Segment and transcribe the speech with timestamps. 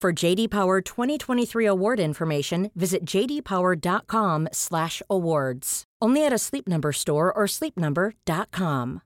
[0.00, 5.84] For JD Power 2023 award information, visit jdpower.com/awards.
[6.00, 9.02] Only at a Sleep Number store or sleepnumber.com.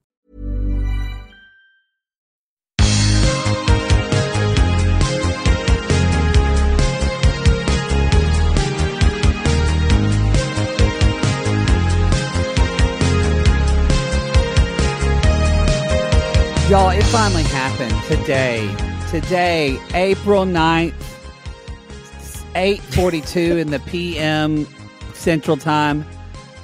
[16.70, 18.93] Y'all, it finally happened today.
[19.14, 20.92] Today, April 9th,
[22.56, 24.66] 8:42 in the PM
[25.12, 26.04] Central Time.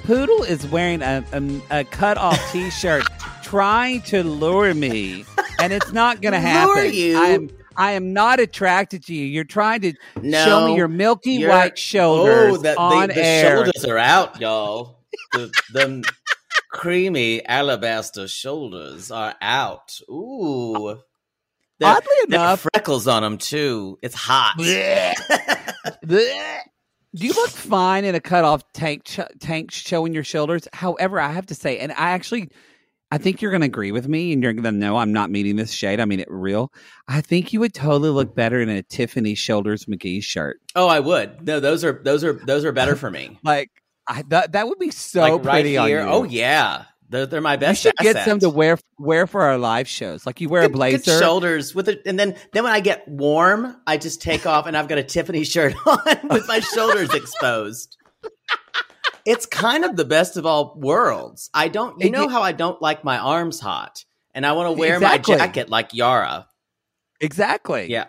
[0.03, 3.05] Poodle is wearing a, a, a cut-off T-shirt,
[3.41, 5.23] trying to lure me,
[5.61, 6.75] and it's not going to happen.
[6.75, 7.17] Lure you?
[7.17, 9.25] I am, I am not attracted to you.
[9.27, 13.07] You're trying to No, show me your milky You're- white oh, shoulders Oh, the, on
[13.07, 13.55] the, the air.
[13.55, 14.99] shoulders are out, y'all.
[15.31, 16.03] The, the
[16.69, 20.01] creamy alabaster shoulders are out.
[20.09, 20.99] Ooh.
[21.87, 23.97] Oddly enough- freckles on them too.
[24.01, 24.55] It's hot.
[27.13, 30.65] You look fine in a cutoff tank ch- tank showing your shoulders.
[30.71, 32.47] However, I have to say, and I actually,
[33.11, 35.29] I think you're going to agree with me, and you're going to know I'm not
[35.29, 35.99] meeting this shade.
[35.99, 36.71] I mean it real.
[37.09, 40.61] I think you would totally look better in a Tiffany Shoulders McGee shirt.
[40.73, 41.45] oh, I would.
[41.45, 43.37] No, those are those are those are better for me.
[43.43, 43.69] Like
[44.07, 46.01] I, that, that would be so like right pretty on here.
[46.03, 46.07] you.
[46.09, 47.81] Oh yeah, they're, they're my you best.
[47.83, 48.27] should get asset.
[48.27, 50.25] some to wear wear for our live shows.
[50.25, 51.19] Like you wear a Good- good blazer.
[51.19, 54.75] shoulders with it, and then then when I get warm, I just take off and
[54.75, 55.99] I've got a Tiffany shirt on
[56.29, 57.97] with my shoulders exposed.
[59.25, 61.51] It's kind of the best of all worlds.
[61.53, 64.73] I don't, you It- know how I don't like my arms hot, and I want
[64.73, 65.35] to wear Exactly.
[65.35, 66.47] my jacket like Yara.
[67.19, 67.91] Exactly.
[67.91, 68.05] Yeah,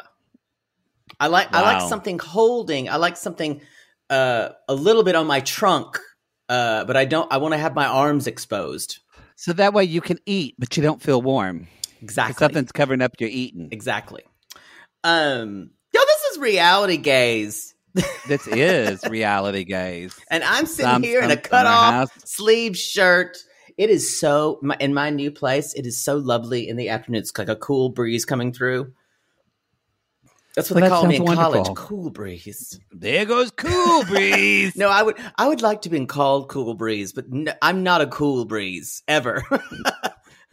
[1.21, 2.89] I like I like something holding.
[2.89, 3.61] I like something
[4.09, 5.99] uh, a little bit on my trunk,
[6.48, 7.32] uh, but I don't.
[7.32, 9.00] I want to have my arms exposed.
[9.36, 11.66] So that way you can eat, but you don't feel warm.
[12.00, 12.34] Exactly.
[12.34, 13.69] Something's covering up your eating.
[13.72, 14.22] Exactly.
[15.04, 17.75] Um, yo, this is reality gaze.
[18.28, 20.19] This is reality gaze.
[20.30, 23.36] And I'm sitting Some- here in a cut off sleeve shirt.
[23.76, 25.74] It is so my, in my new place.
[25.74, 27.20] It is so lovely in the afternoon.
[27.20, 28.92] It's like a cool breeze coming through.
[30.55, 31.77] That's what Well, they that call me in sounds college.
[31.77, 32.79] Cool breeze.
[32.91, 34.77] There goes cool breeze.
[34.77, 38.01] No, I would I would like to be called cool breeze, but no, I'm not
[38.03, 39.43] a cool breeze ever.
[39.51, 39.59] no.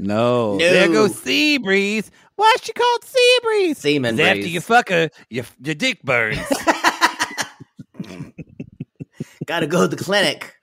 [0.01, 0.57] No.
[0.57, 2.09] There goes sea breeze.
[2.37, 3.77] Why is she called sea breeze?
[3.79, 6.39] Seaman 'Cause After you fuck her, your, your dick burns.
[9.45, 10.55] Got to go to the clinic.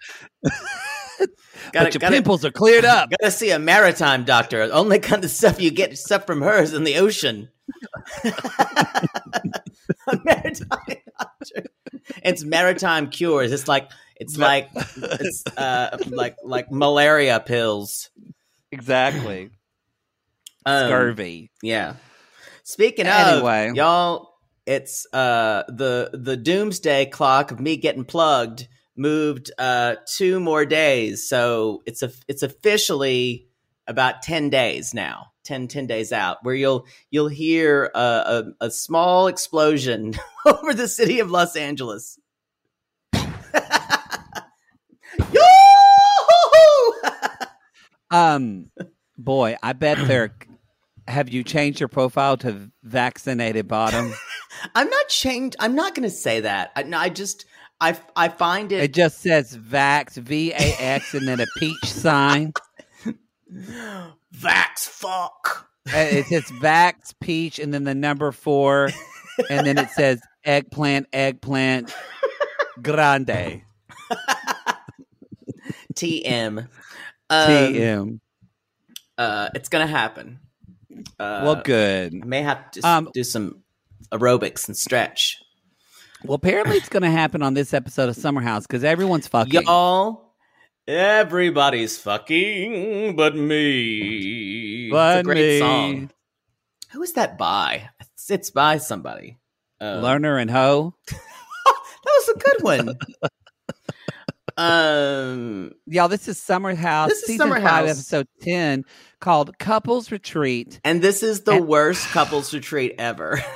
[1.72, 3.10] but your pimples are cleared up.
[3.10, 4.62] Gotta see a maritime doctor.
[4.72, 7.48] Only kind of stuff you get stuff from her is in the ocean.
[8.24, 11.64] a maritime doctor.
[12.22, 13.52] It's maritime cures.
[13.52, 18.10] It's like it's like it's uh like like malaria pills.
[18.70, 19.50] exactly.
[20.68, 21.52] Um, Scurvy.
[21.62, 21.94] Yeah.
[22.64, 23.70] Speaking of Anyway.
[23.76, 24.34] y'all,
[24.66, 28.66] it's uh the the doomsday clock of me getting plugged
[28.96, 31.28] moved uh two more days.
[31.28, 33.48] So it's a it's officially
[33.86, 35.26] about 10 days now.
[35.44, 40.14] 10, 10 days out where you'll you'll hear a, a, a small explosion
[40.46, 42.18] over the city of Los Angeles.
[48.10, 48.70] Um,
[49.18, 50.34] boy, I bet they're.
[51.08, 54.12] Have you changed your profile to vaccinated bottom?
[54.74, 55.56] I'm not changed.
[55.60, 56.72] I'm not going to say that.
[56.74, 57.44] I, I just
[57.80, 61.84] I I find it It just says Vax, V A X, and then a peach
[61.84, 62.52] sign.
[63.52, 65.68] Vax fuck.
[65.88, 68.90] Uh, It says Vax, peach, and then the number four,
[69.50, 71.94] and then it says eggplant, eggplant,
[72.82, 73.62] grande,
[75.94, 76.58] TM.
[77.28, 78.20] Um, TM.
[79.18, 80.40] Uh, it's gonna happen.
[81.18, 82.14] Uh, well, good.
[82.22, 83.62] I may have to Um, do some
[84.12, 85.40] aerobics and stretch.
[86.26, 89.62] Well, apparently it's going to happen on this episode of Summer House because everyone's fucking.
[89.62, 90.32] Y'all,
[90.88, 94.90] everybody's fucking but me.
[94.90, 95.58] But it's a great me.
[95.60, 96.10] song.
[96.92, 97.90] Who is that by?
[98.00, 99.38] It's, it's by somebody.
[99.80, 100.94] Uh, Lerner and Ho.
[101.06, 101.18] that
[102.04, 102.98] was a good one.
[104.56, 107.10] um, Y'all, this is Summer House.
[107.10, 107.90] This is season Summer five, House.
[107.90, 108.84] episode 10,
[109.20, 110.80] called Couples Retreat.
[110.84, 113.40] and this is the And- worst couples retreat ever.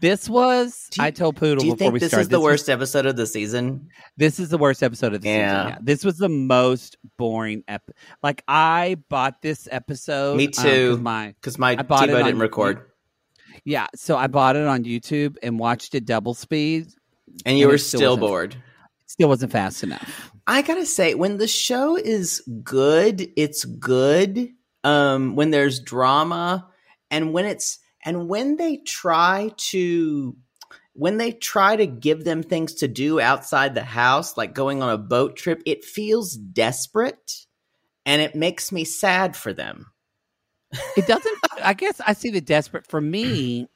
[0.00, 2.22] This was, you- I told Poodle Do you before think we this started.
[2.22, 3.88] is the was- worst episode of the season?
[4.16, 5.62] This is the worst episode of the Yeah.
[5.64, 5.68] season.
[5.72, 5.78] Yeah.
[5.82, 7.90] This was the most boring ep.
[8.22, 10.36] Like I bought this episode.
[10.36, 10.96] Me um, 'cause too.
[10.98, 12.80] my Because my I bought it TiVo on- didn't record,
[13.64, 13.86] yeah.
[13.94, 16.88] So I bought it on YouTube and watched it double speed.
[17.44, 18.56] and you and were still still bored.
[19.06, 20.30] Still wasn't fast enough.
[20.46, 24.50] I gotta say, when the show is good, it's good.
[24.84, 26.68] Um, when there's drama,
[27.10, 30.36] and when it's and when they try to
[30.94, 34.88] when they try to give them things to do outside the house, like going on
[34.88, 37.44] a boat trip, it feels desperate,
[38.06, 39.88] and it makes me sad for them.
[40.96, 41.38] It doesn't.
[41.62, 42.86] I guess I see the desperate.
[42.86, 43.68] For me,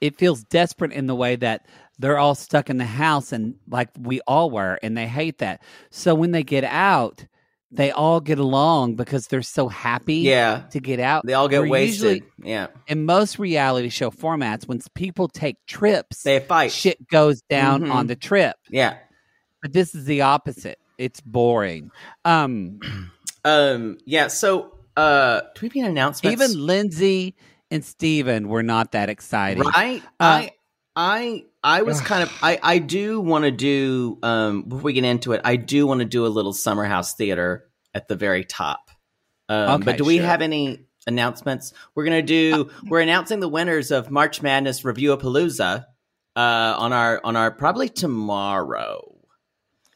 [0.00, 1.66] it feels desperate in the way that
[1.98, 5.62] they're all stuck in the house and like we all were, and they hate that.
[5.90, 7.26] So when they get out,
[7.70, 10.16] they all get along because they're so happy.
[10.16, 12.22] Yeah, To get out, they all get Where wasted.
[12.22, 16.70] usually- yeah, in most reality show formats, when people take trips, they fight.
[16.72, 17.92] shit goes down Mhm.
[17.92, 18.56] on the trip.
[18.70, 18.96] Yeah.
[19.62, 20.78] But this is the opposite.
[20.98, 21.90] It's boring.
[22.24, 22.78] Um,
[23.44, 23.98] Um.
[24.06, 24.26] Yeah.
[24.28, 26.32] So, uh, do we have any announcements?
[26.42, 27.36] even Lindsay
[27.70, 29.62] and Steven were not that exciting.
[29.62, 30.02] Right.
[30.18, 30.50] Uh, I
[30.96, 35.04] I I was kind of I I do want to do um before we get
[35.04, 38.44] into it, I do want to do a little summer house theater at the very
[38.44, 38.90] top.
[39.48, 40.26] Um Okay, but do we sure.
[40.26, 41.74] have any announcements?
[41.94, 45.84] We're going to do we're announcing the winners of March Madness Review of Palooza
[46.34, 49.12] uh on our on our probably tomorrow.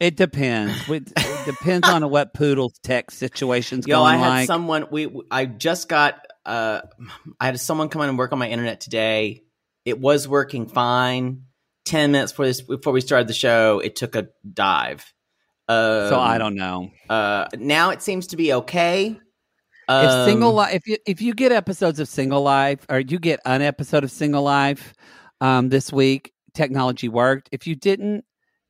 [0.01, 0.89] It depends.
[0.89, 4.47] It, it depends on what Poodle's tech situation's Yo, going I had like.
[4.47, 6.83] someone we I just got uh
[7.39, 9.45] I had someone come in and work on my internet today.
[9.85, 11.45] It was working fine.
[11.87, 15.13] 10 minutes before this before we started the show, it took a dive.
[15.69, 16.91] Um, so I don't know.
[17.09, 19.07] uh now it seems to be okay.
[19.09, 19.19] if
[19.89, 23.41] Um, single life, if you if you get episodes of Single Life or you get
[23.45, 24.95] an episode of Single Life
[25.41, 27.49] um, this week, technology worked.
[27.51, 28.25] If you didn't,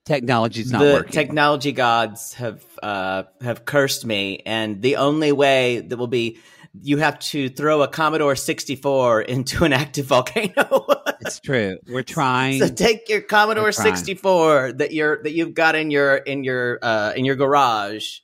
[0.06, 1.12] technology's not the working.
[1.12, 6.38] technology gods have uh have cursed me and the only way that will be
[6.82, 10.86] you have to throw a Commodore 64 into an active volcano.
[11.20, 11.78] it's true.
[11.88, 12.60] We're trying.
[12.60, 17.12] So take your Commodore 64 that you're that you've got in your in your uh
[17.16, 18.18] in your garage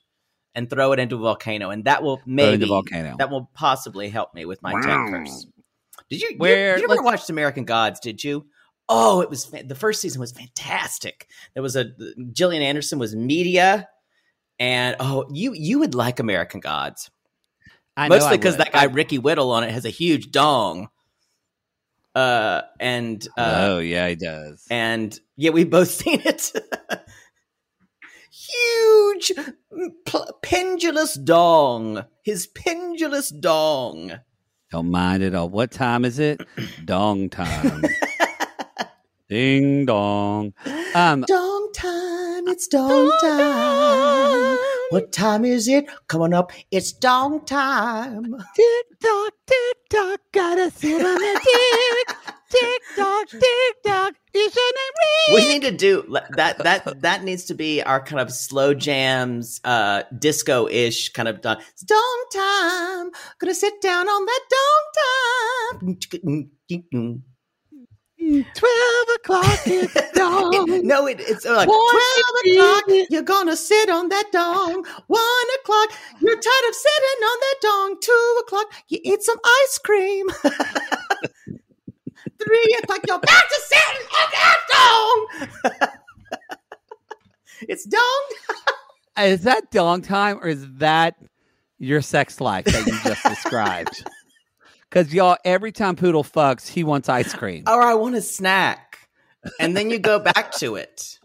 [0.55, 3.15] and throw it into a volcano and that will Throw it in maybe volcano.
[3.19, 5.45] that will possibly help me with my tech curse.
[6.09, 8.45] Did you you- Where- you, never let's- watched American Gods, did you?
[8.89, 11.27] Oh, it was the first season was fantastic.
[11.53, 11.87] There was a
[12.31, 13.89] Gillian Anderson was media
[14.59, 17.11] and oh, you you would like American Gods.
[17.97, 20.87] I Mostly because that guy Ricky Whittle on it has a huge dong.
[22.15, 24.65] Uh and uh oh yeah, he does.
[24.69, 26.51] and yeah, we've both seen it.
[28.31, 29.31] Huge
[30.05, 32.05] pl- pendulous dong.
[32.23, 34.13] His pendulous dong.
[34.71, 35.49] Don't mind it all.
[35.49, 36.41] What time is it?
[36.85, 37.83] Dong time.
[39.29, 40.53] Ding dong.
[40.93, 42.47] Um, Dong time.
[42.49, 44.16] It's dong time.
[44.89, 45.85] What time is it?
[46.07, 46.51] Coming up.
[46.71, 48.35] It's dong time.
[48.55, 52.17] tick tock, tick tock, gotta sit on the dick.
[52.49, 56.57] Tick tock, tick tock, your name We need to do that.
[56.59, 61.41] That that needs to be our kind of slow jams, uh, disco ish kind of
[61.41, 61.57] dong.
[61.73, 63.11] It's dong time.
[63.39, 64.41] Gonna sit down on that
[65.81, 65.97] dong
[66.69, 67.27] time.
[68.27, 70.85] Twelve o'clock is dong.
[70.85, 72.83] no, it, it's uh, like One twelve o'clock.
[73.09, 74.85] You're gonna sit on that dong.
[75.07, 75.91] One o'clock.
[76.19, 77.97] You're tired of sitting on that dong.
[78.01, 78.73] Two o'clock.
[78.89, 80.27] You eat some ice cream.
[82.43, 82.99] Three o'clock.
[83.07, 85.89] You're back to sitting on that dong.
[87.61, 88.25] it's dong.
[89.17, 91.15] Is that dong time or is that
[91.79, 94.03] your sex life that you just described?
[94.89, 97.63] Because y'all, every time Poodle fucks, he wants ice cream.
[97.67, 99.09] Or I want a snack,
[99.59, 101.19] and then you go back to it.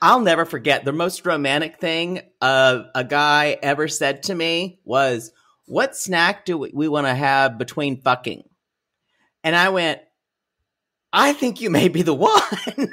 [0.00, 5.32] I'll never forget the most romantic thing uh, a guy ever said to me was,
[5.66, 8.44] "What snack do we, we want to have between fucking?"
[9.42, 10.00] And I went,
[11.12, 12.40] "I think you may be the one."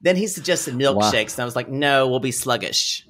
[0.00, 3.06] then he suggested milkshakes, and I was like, "No, we'll be sluggish."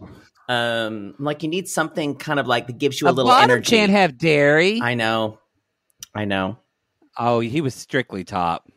[0.49, 3.71] Um, I'm like you need something kind of like that gives you a, little energy.
[3.77, 4.81] can't have dairy.
[4.83, 5.39] I know,
[6.15, 6.59] I know.
[7.19, 8.69] Oh, he was strictly top.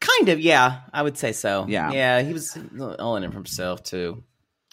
[0.00, 0.80] Kind of, yeah.
[0.92, 1.66] I would say so.
[1.68, 1.90] Yeah.
[1.92, 2.22] yeah.
[2.22, 2.56] He was
[2.98, 4.22] all in it for himself too.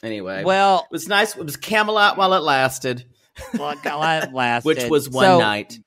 [0.03, 1.35] Anyway, Well, it was nice.
[1.35, 3.05] It was Camelot while it lasted,
[3.57, 4.65] well, that lasted.
[4.67, 5.79] which was one So, night.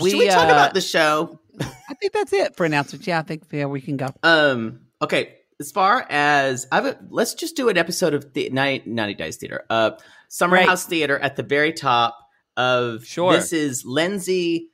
[0.00, 1.38] We, Should we talk uh, about the show?
[1.60, 3.06] I think that's it for announcements.
[3.06, 4.08] Yeah, I think yeah we can go.
[4.22, 4.80] Um.
[5.00, 5.34] Okay.
[5.58, 9.64] As far as I've, let's just do an episode of the 90, 90 Days Theater.
[9.70, 9.92] Uh,
[10.28, 10.68] Summer Great.
[10.68, 12.18] House Theater at the very top
[12.56, 13.04] of.
[13.06, 13.32] Sure.
[13.32, 14.70] This is Lindsay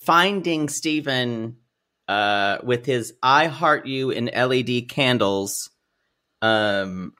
[0.00, 1.56] finding Stephen
[2.06, 5.70] uh, with his "I Heart You" in LED candles.
[6.42, 7.14] Um.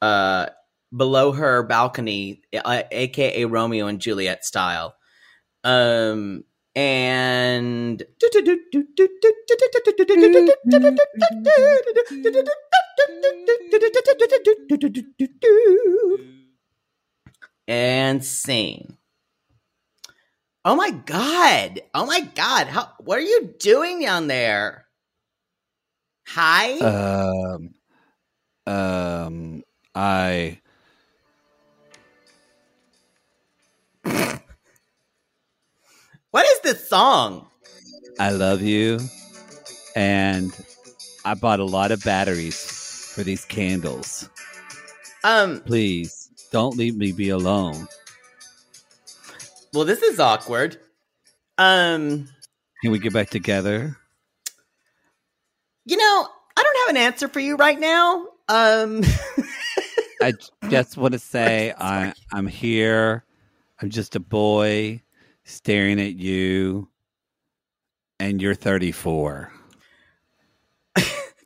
[0.00, 0.46] Uh.
[0.94, 4.94] Below her balcony, uh, aka Romeo and Juliet style.
[5.64, 6.44] Um.
[6.74, 8.02] And
[17.68, 18.96] and scene.
[20.64, 21.82] Oh my god!
[21.92, 22.68] Oh my god!
[22.68, 22.92] How?
[23.00, 24.86] What are you doing down there?
[26.28, 26.78] Hi.
[26.78, 27.74] Um,
[28.66, 29.62] um,
[29.94, 30.61] I
[36.32, 37.46] what is this song?
[38.18, 38.98] I love you,
[39.94, 40.52] and
[41.24, 44.28] I bought a lot of batteries for these candles.
[45.24, 45.60] Um.
[45.60, 47.86] Please don't leave me be alone.
[49.72, 50.78] Well, this is awkward.
[51.58, 52.28] Um.
[52.82, 53.96] Can we get back together?
[55.84, 58.26] You know, I don't have an answer for you right now.
[58.48, 59.02] Um.
[60.22, 60.32] I
[60.68, 63.24] just want to say I I'm here.
[63.80, 65.02] I'm just a boy
[65.44, 66.88] staring at you,
[68.20, 69.52] and you're 34.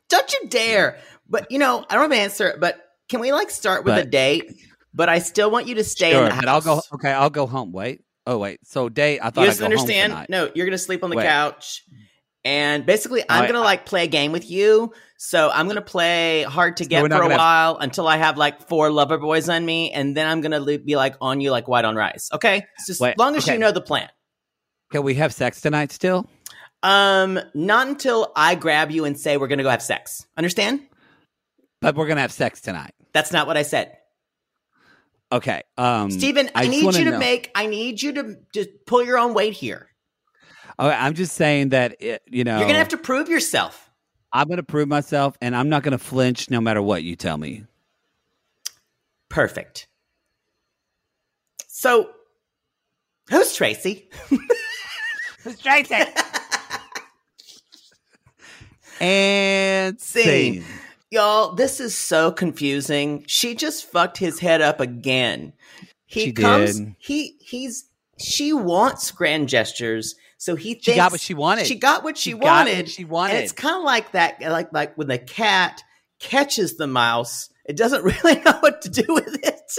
[0.09, 0.99] Don't you dare!
[1.29, 2.57] But you know, I don't have an answer.
[2.61, 4.53] But can we like start with a date?
[4.95, 6.43] But I still want you to stay in Sure, the house.
[6.45, 6.81] but I'll go.
[6.95, 7.73] Okay, I'll go home.
[7.73, 8.03] Wait.
[8.27, 8.61] Oh wait.
[8.65, 9.19] So day.
[9.21, 10.13] I thought You I'd just go understand?
[10.13, 10.27] home.
[10.29, 11.25] No, you're gonna sleep on the Wait.
[11.27, 11.85] couch,
[12.47, 14.93] and basically, I'm I- gonna like play a game with you.
[15.19, 18.37] So I'm gonna play hard to get for a gonna have- while until I have
[18.39, 21.67] like four lover boys on me, and then I'm gonna be like on you like
[21.69, 22.31] white on rice.
[22.33, 23.55] Okay, it's just Wait, long as okay.
[23.55, 24.09] you know the plan.
[24.93, 26.29] Can we have sex tonight still?
[26.83, 30.25] Um, not until I grab you and say we're gonna go have sex.
[30.37, 30.81] Understand?
[31.81, 32.93] But we're gonna have sex tonight.
[33.13, 33.97] That's not what I said.
[35.33, 35.63] Okay.
[35.77, 37.51] Um, Steven, I, just need you to know- make.
[37.55, 39.89] I need you to just pull your own weight here.
[40.79, 43.91] Okay, I'm just saying that it, you know You're gonna have to prove yourself.
[44.33, 47.65] I'm gonna prove myself, and I'm not gonna flinch no matter what you tell me.
[49.29, 49.89] Perfect.
[51.69, 52.11] So,
[53.31, 54.09] who's Tracy?
[55.45, 55.95] Who's Tracy?
[59.01, 60.55] and Scene.
[60.55, 60.65] scene.
[61.11, 63.23] Y'all, this is so confusing.
[63.29, 65.53] She just fucked his head up again.
[66.07, 66.81] He She comes.
[66.81, 66.95] did.
[66.99, 67.85] He he's.
[68.19, 71.67] She wants grand gestures, so he thinks She got what she wanted.
[71.67, 72.89] She got what she, She got what wanted.
[72.89, 73.35] she wanted.
[73.35, 75.83] And it's kind of like that, like like when the cat
[76.21, 79.73] catches the mouse, it doesn't really know what to do with it.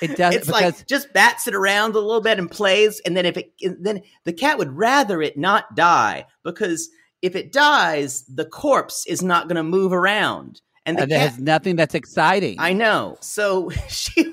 [0.00, 3.26] It does it's like just bats it around a little bit and plays, and then
[3.26, 6.88] if it then the cat would rather it not die because
[7.20, 11.16] if it dies, the corpse is not going to move around, and the and it
[11.16, 11.30] cat.
[11.32, 12.56] has nothing that's exciting.
[12.58, 13.18] I know.
[13.20, 14.32] So she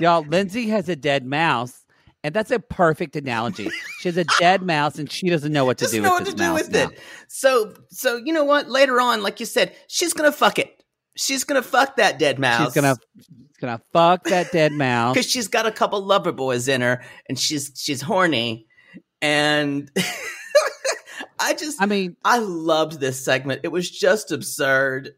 [0.00, 1.79] Y'all, Lindsay has a dead mouse,
[2.22, 3.70] and that's a perfect analogy.
[4.00, 6.26] She has a dead mouse, and she doesn't know what to doesn't do know with
[6.26, 6.98] what to do with it.
[7.28, 8.68] So so you know what?
[8.68, 10.82] Later on, like you said, she's gonna fuck it.
[11.16, 12.66] She's gonna fuck that dead mouse.
[12.66, 15.14] She's gonna, she's gonna fuck that dead mouse.
[15.14, 18.66] because she's got a couple lover boys in her, and she's she's horny,
[19.22, 19.90] and
[21.40, 23.62] I just I mean, I loved this segment.
[23.64, 25.10] It was just absurd.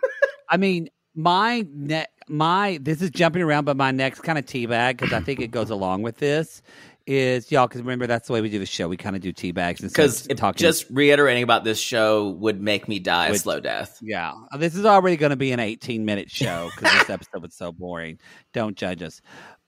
[0.48, 4.98] I mean, my ne- my this is jumping around, but my next kind of teabag
[4.98, 6.62] because I think it goes along with this
[7.06, 8.86] is y'all because remember that's the way we do the show.
[8.88, 10.58] We kind of do teabags instead Because talking.
[10.60, 13.98] just reiterating about this show would make me die a Would- slow death.
[14.02, 17.42] Yeah, uh, this is already going to be an 18 minute show because this episode
[17.42, 18.18] was so boring.
[18.52, 19.20] Don't judge us.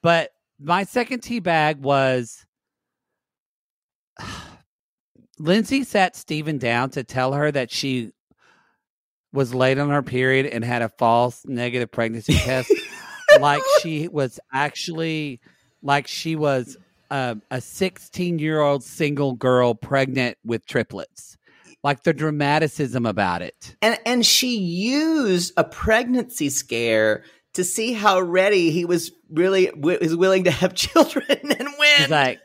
[0.02, 0.30] But
[0.60, 2.46] my second tea bag was
[5.38, 8.12] Lindsay sat Steven down to tell her that she
[9.32, 12.72] was late on her period and had a false negative pregnancy test.
[13.40, 15.40] like she was actually,
[15.82, 16.76] like she was
[17.10, 21.36] uh, a 16 year old single girl pregnant with triplets.
[21.84, 23.74] Like the dramaticism about it.
[23.82, 27.24] And and she used a pregnancy scare
[27.54, 31.96] to see how ready he was really w- was willing to have children and win.
[31.96, 32.40] She's like,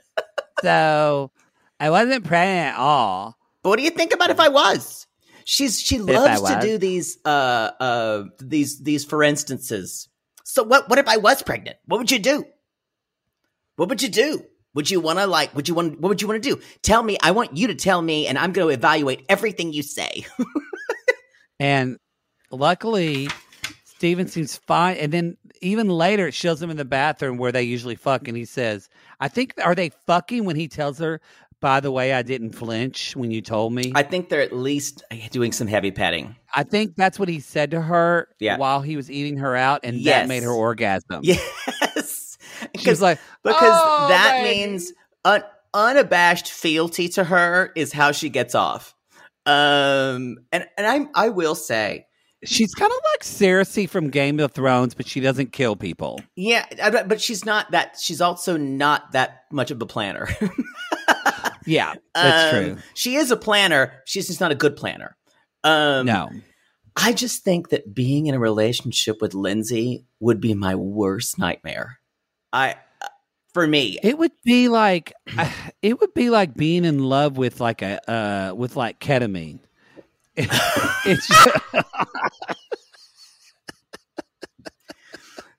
[0.64, 1.32] so
[1.80, 3.38] I wasn't pregnant at all.
[3.64, 5.07] But what do you think about if I was?
[5.50, 10.10] She's she loves to do these uh uh these these for instances.
[10.44, 11.78] So what what if I was pregnant?
[11.86, 12.44] What would you do?
[13.78, 14.44] What would you do?
[14.74, 15.56] Would you want to like?
[15.56, 16.02] Would you want?
[16.02, 16.62] What would you want to do?
[16.82, 17.18] Tell me.
[17.24, 20.26] I want you to tell me, and I'm going to evaluate everything you say.
[21.60, 21.98] And
[22.52, 23.30] luckily,
[23.84, 24.98] Steven seems fine.
[24.98, 28.38] And then even later, it shows him in the bathroom where they usually fuck, and
[28.38, 28.90] he says,
[29.20, 31.20] "I think are they fucking?" When he tells her,
[31.62, 35.04] "By the way, I didn't flinch when you told me." I think they're at least
[35.32, 36.36] doing some heavy petting.
[36.56, 38.58] I think that's what he said to her Yeah.
[38.58, 40.22] while he was eating her out, and Yes.
[40.24, 41.22] that made her orgasm.
[41.24, 42.38] Yes,
[42.78, 44.94] She was like, because "Oh, that baby." means
[45.26, 48.96] un- unabashed fealty to her is how she gets off.
[49.46, 52.07] Um, and and I I will say,
[52.44, 56.22] She's kind of like Cersei from Game of Thrones, but she doesn't kill people.
[56.36, 56.66] yeah,
[57.04, 57.98] but she's not that.
[58.00, 60.28] She's also not that much of a planner.
[61.66, 62.78] Yeah, that's Um, true.
[62.94, 64.02] She is a planner.
[64.06, 65.18] She's just not a good planner.
[65.66, 66.30] Um, No,
[66.96, 72.00] I just think that being in a relationship with Lindsay would be my worst nightmare.
[72.54, 72.76] I,
[73.54, 75.12] for me, it would be like
[75.82, 79.60] it would be like being in love with like a uh, with like ketamine.
[80.38, 81.28] It's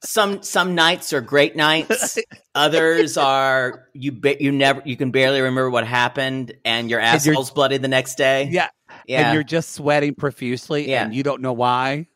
[0.00, 2.18] some some nights are great nights.
[2.54, 7.50] Others are you you never you can barely remember what happened, and your And asshole's
[7.50, 8.48] bloody the next day.
[8.50, 8.68] yeah,
[9.06, 11.04] yeah, and you're just sweating profusely, Yeah.
[11.04, 12.06] and you don't know why.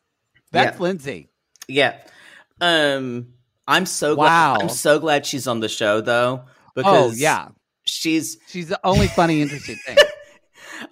[0.51, 0.83] That's Yeah.
[0.83, 1.29] Lindsay.
[1.67, 1.97] yeah.
[2.61, 3.33] Um,
[3.67, 4.55] I'm so Wow.
[4.55, 4.63] glad.
[4.63, 7.49] I'm so glad she's on the show though, because Oh yeah,
[7.85, 9.97] she's she's the only funny, interesting thing.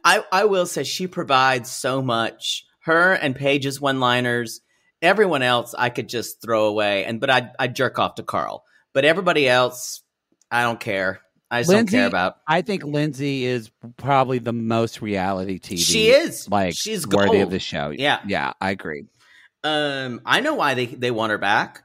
[0.03, 2.65] I, I will say she provides so much.
[2.81, 4.61] Her and Paige's one liners,
[5.01, 7.05] everyone else I could just throw away.
[7.05, 8.63] And but I I jerk off to Carl.
[8.93, 10.01] But everybody else,
[10.49, 11.21] I don't care.
[11.49, 12.37] I just Lindsay- don't care about.
[12.47, 15.79] I think Lindsay is probably the most reality TV.
[15.79, 17.43] She is like she's worthy gold.
[17.43, 17.89] of the show.
[17.89, 18.19] Yeah.
[18.25, 19.05] yeah, I agree.
[19.63, 21.83] Um, I know why they they want her back.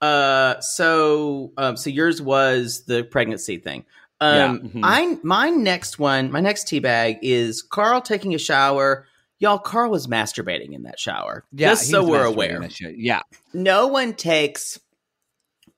[0.00, 3.84] Uh, so um, so yours was the pregnancy thing.
[4.22, 4.80] Um, Yeah, mhm.
[4.84, 9.06] I my next one, my next tea bag is Carl taking a shower.
[9.40, 11.44] Y'all, Carl was masturbating in that shower.
[11.50, 12.56] Yeah, just so we're aware.
[12.56, 12.92] in that show.
[12.94, 14.78] Yeah, no one takes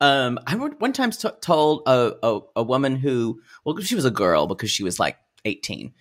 [0.01, 4.11] um i one time t- told a, a a woman who well she was a
[4.11, 5.95] girl because she was like 18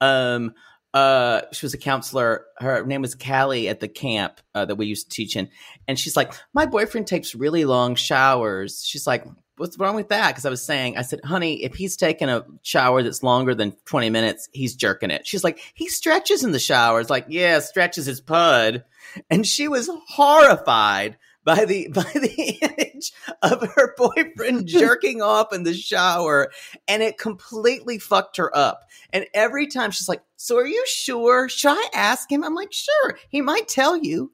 [0.00, 0.54] um
[0.94, 4.86] uh she was a counselor her name was callie at the camp uh, that we
[4.86, 5.48] used to teach in
[5.88, 9.24] and she's like my boyfriend takes really long showers she's like
[9.60, 10.28] what's wrong with that?
[10.28, 13.76] Because i was saying i said honey if he's taking a shower that's longer than
[13.84, 15.26] 20 minutes he's jerking it.
[15.26, 18.84] She's like he stretches in the shower it's like yeah stretches his pud.
[19.28, 25.62] And she was horrified by the by the image of her boyfriend jerking off in
[25.62, 26.50] the shower
[26.88, 28.84] and it completely fucked her up.
[29.12, 31.48] And every time she's like so are you sure?
[31.48, 32.42] Should i ask him?
[32.42, 34.32] I'm like sure he might tell you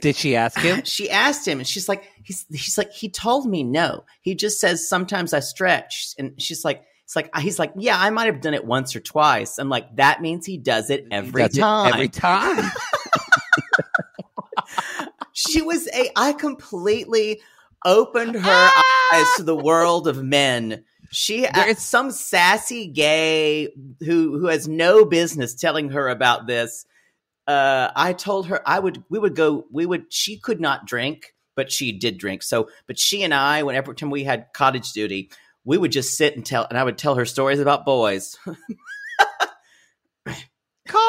[0.00, 0.82] did she ask him?
[0.84, 4.04] she asked him and she's like he's he's like he told me no.
[4.20, 6.14] He just says sometimes i stretch.
[6.18, 9.00] And she's like it's like he's like yeah i might have done it once or
[9.00, 9.58] twice.
[9.58, 11.92] I'm like that means he does it every Does it time.
[11.92, 12.70] Every time.
[15.32, 17.40] she was a i completely
[17.84, 19.10] opened her ah!
[19.12, 20.84] eyes to the world of men.
[21.10, 23.68] She uh, There's- some sassy gay
[24.00, 26.86] who who has no business telling her about this
[27.46, 31.34] uh i told her i would we would go we would she could not drink
[31.54, 35.30] but she did drink so but she and i whenever time we had cottage duty
[35.64, 38.36] we would just sit and tell and i would tell her stories about boys
[40.86, 41.00] Carl,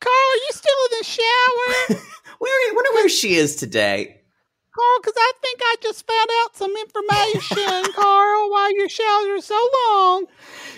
[0.00, 2.00] Carl, are you still in the shower?
[2.38, 4.20] where I wonder where she is today
[4.76, 9.40] Carl, because I think I just found out some information, Carl, why your showers are
[9.40, 10.26] so long.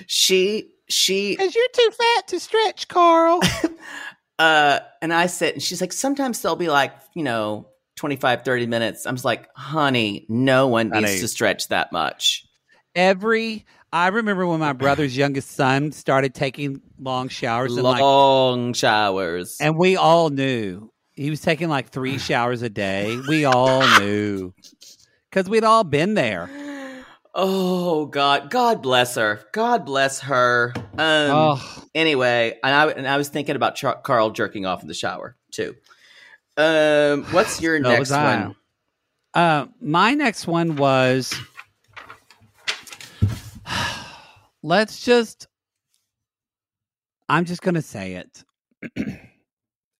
[0.07, 3.41] she she Because you're too fat to stretch, Carl.
[4.39, 8.67] uh and i said and she's like sometimes they'll be like you know 25 30
[8.69, 12.45] minutes i'm just like honey no one needs to stretch that much
[12.95, 18.73] Every, I remember when my brother's youngest son started taking long showers, and like, long
[18.73, 23.21] showers and we all knew he was taking like three showers a day.
[23.29, 24.53] We all knew
[25.31, 26.51] because we'd all been there.
[27.41, 28.51] Oh god.
[28.51, 29.41] God bless her.
[29.53, 30.75] God bless her.
[30.77, 34.89] Um Oh, anyway and i and i was thinking about Char- carl jerking off in
[34.89, 35.75] the shower too.
[36.57, 38.57] Um what's your So next one?
[39.35, 41.33] Uh, my next one was
[44.63, 45.47] let's just
[47.29, 48.45] I'm just gonna say it.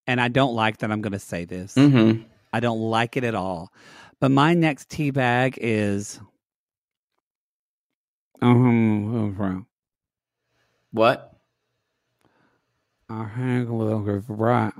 [0.07, 1.75] and I don't like that I'm gonna say this.
[1.75, 2.23] mm-hmm.
[2.51, 3.71] I don't like it at all.
[4.19, 6.19] But my next tea bag is
[8.41, 9.67] um,
[10.91, 11.35] what
[13.09, 14.73] I hang little bit right.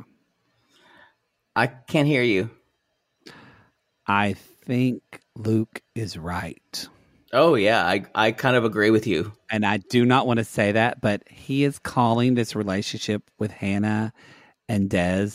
[1.56, 2.50] i can't hear you
[4.10, 4.34] I
[4.66, 5.04] think
[5.36, 6.88] Luke is right.
[7.32, 9.34] Oh yeah, I I kind of agree with you.
[9.52, 13.52] And I do not want to say that, but he is calling this relationship with
[13.52, 14.12] Hannah
[14.68, 15.30] and Des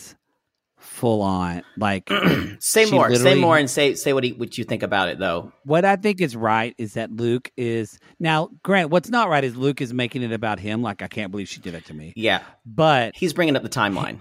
[0.85, 1.63] full on.
[1.77, 2.09] Like
[2.59, 5.51] say more, say more, and say say what he, what you think about it though.
[5.63, 8.49] What I think is right is that Luke is now.
[8.63, 10.81] Grant, what's not right is Luke is making it about him.
[10.81, 12.13] Like I can't believe she did that to me.
[12.15, 14.19] Yeah, But he's bringing up the timeline.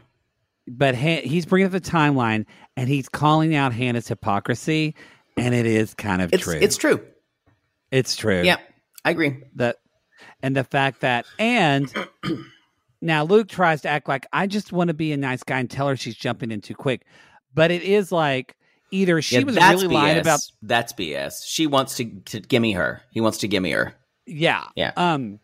[0.67, 2.47] but Han- he's bringing up the timeline
[2.77, 4.95] and he's calling out Hannah's hypocrisy,
[5.37, 6.59] and it is kind of It's true.
[6.61, 7.01] it's true.
[7.91, 8.43] It's true.
[8.43, 8.57] Yeah,
[9.05, 9.43] I agree.
[9.57, 9.77] That
[10.43, 11.93] and the fact that and
[13.05, 15.71] now Luke tries to act like I just want to be a nice guy and
[15.71, 17.05] tell her she's jumping in too quick,
[17.55, 18.57] but it is like
[18.91, 19.93] either she yeah, was really BS.
[19.93, 21.45] lying about that's BS.
[21.45, 23.03] She wants to to gimme her.
[23.11, 23.95] He wants to gimme her.
[24.27, 24.65] Yeah.
[24.75, 24.93] Yeah.
[24.97, 25.39] Um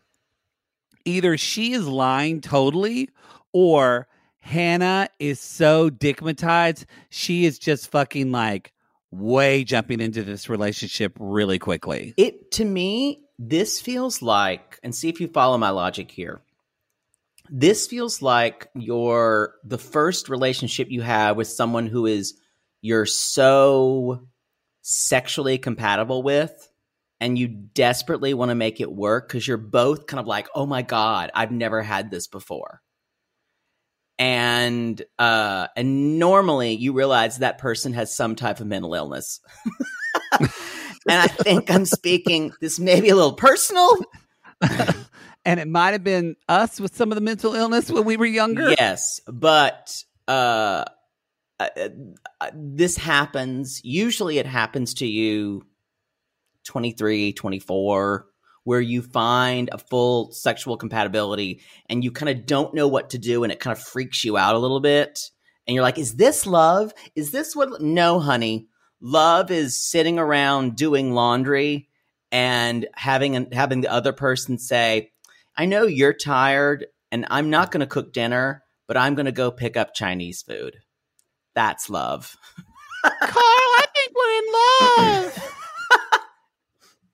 [1.05, 3.09] either she is lying totally
[3.53, 4.07] or
[4.39, 8.73] Hannah is so dickmatized, she is just fucking like
[9.11, 12.15] way jumping into this relationship really quickly.
[12.17, 16.41] It to me, this feels like, and see if you follow my logic here.
[17.53, 22.33] This feels like your the first relationship you have with someone who is
[22.81, 24.25] you're so
[24.81, 26.69] sexually compatible with
[27.19, 30.65] and you desperately want to make it work because you're both kind of like, oh
[30.65, 32.81] my God, I've never had this before.
[34.17, 39.41] And uh and normally you realize that person has some type of mental illness.
[40.39, 40.49] and
[41.07, 43.97] I think I'm speaking this may be a little personal.
[45.45, 48.25] And it might have been us with some of the mental illness when we were
[48.25, 48.71] younger.
[48.71, 50.85] Yes, but uh,
[51.59, 51.67] uh,
[52.53, 53.81] this happens.
[53.83, 55.65] Usually it happens to you
[56.65, 58.27] 23, 24,
[58.63, 63.17] where you find a full sexual compatibility and you kind of don't know what to
[63.17, 65.19] do and it kind of freaks you out a little bit.
[65.67, 66.93] And you're like, is this love?
[67.15, 67.81] Is this what?
[67.81, 68.67] No, honey.
[68.99, 71.89] Love is sitting around doing laundry
[72.31, 75.10] and having having the other person say,
[75.57, 79.31] I know you're tired and I'm not going to cook dinner, but I'm going to
[79.31, 80.77] go pick up Chinese food.
[81.55, 82.35] That's love.
[83.03, 85.49] Carl, I think we're in love.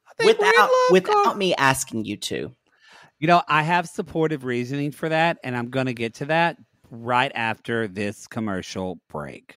[0.08, 1.36] I think we're in Without love, without Carl.
[1.36, 2.56] me asking you to.
[3.20, 6.58] You know, I have supportive reasoning for that, and I'm going to get to that
[6.92, 9.57] right after this commercial break.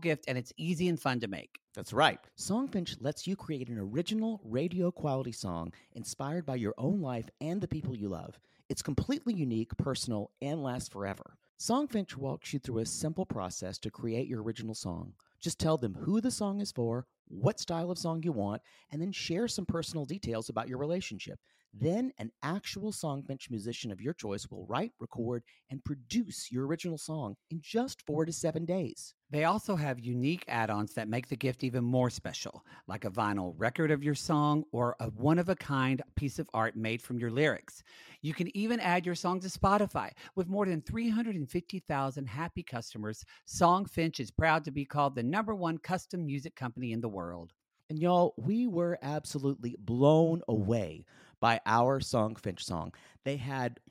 [0.01, 1.59] gift and it's easy and fun to make.
[1.73, 2.19] That's right.
[2.37, 7.61] Songfinch lets you create an original radio quality song inspired by your own life and
[7.61, 8.39] the people you love.
[8.69, 11.37] It's completely unique, personal, and lasts forever.
[11.59, 15.13] Songfinch walks you through a simple process to create your original song.
[15.39, 18.61] Just tell them who the song is for, what style of song you want,
[18.91, 21.39] and then share some personal details about your relationship.
[21.73, 26.97] Then, an actual Songfinch musician of your choice will write, record, and produce your original
[26.97, 29.13] song in just four to seven days.
[29.31, 33.09] They also have unique add ons that make the gift even more special, like a
[33.09, 37.01] vinyl record of your song or a one of a kind piece of art made
[37.01, 37.81] from your lyrics.
[38.21, 40.11] You can even add your song to Spotify.
[40.35, 45.77] With more than 350,000 happy customers, Songfinch is proud to be called the number one
[45.77, 47.53] custom music company in the world.
[47.89, 51.05] And y'all, we were absolutely blown away
[51.39, 52.93] by our Songfinch song.
[53.23, 53.79] They had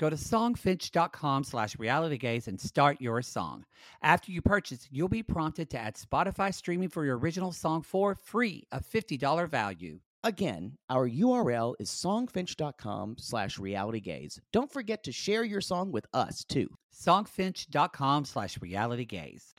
[0.00, 3.66] Go to songfinch.com slash realitygaze and start your song.
[4.00, 8.14] After you purchase, you'll be prompted to add Spotify streaming for your original song for
[8.14, 10.00] free, a $50 value.
[10.24, 14.38] Again, our URL is songfinch.com slash realitygaze.
[14.54, 16.68] Don't forget to share your song with us, too.
[16.98, 19.52] Songfinch.com slash realitygaze.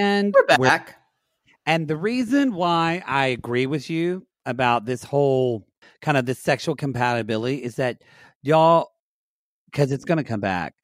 [0.00, 0.96] And We're back.
[1.64, 5.64] And the reason why I agree with you about this whole
[6.00, 8.02] kind of the sexual compatibility is that
[8.42, 8.92] y'all,
[9.66, 10.74] because it's going to come back.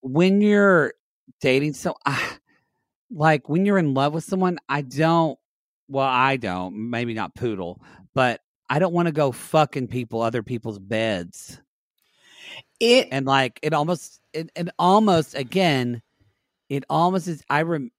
[0.00, 0.94] When you're
[1.40, 2.38] dating, so ah,
[3.10, 5.38] like when you're in love with someone, I don't,
[5.88, 7.80] well, I don't, maybe not poodle,
[8.14, 11.60] but I don't want to go fucking people, other people's beds.
[12.80, 16.02] It And like it almost, it, it almost, again,
[16.68, 17.90] it almost is, I rem,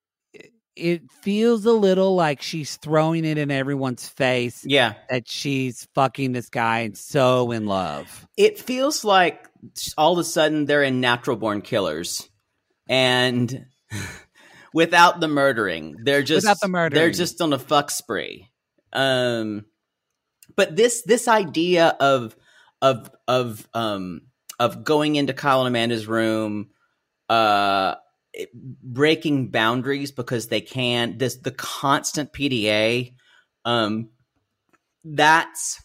[0.76, 4.94] it feels a little like she's throwing it in everyone's face yeah.
[5.10, 8.28] that she's fucking this guy and so in love.
[8.38, 9.48] It feels like
[9.98, 12.28] all of a sudden they're in natural born killers.
[12.90, 13.66] And
[14.74, 15.98] without the murdering.
[16.04, 17.00] They're just Without the murdering.
[17.00, 18.50] They're just on a fuck spree.
[18.92, 19.66] Um
[20.56, 22.36] but this this idea of
[22.82, 24.22] of of um
[24.60, 26.70] of going into Kyle and Amanda's room
[27.30, 27.96] uh
[28.82, 33.14] breaking boundaries because they can this the constant PDA
[33.66, 34.10] um
[35.04, 35.82] that's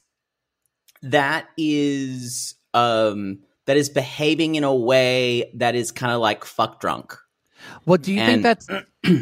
[1.03, 6.81] that is um that is behaving in a way that is kind of like fuck
[6.81, 7.15] drunk.
[7.85, 8.67] Well, do you think that's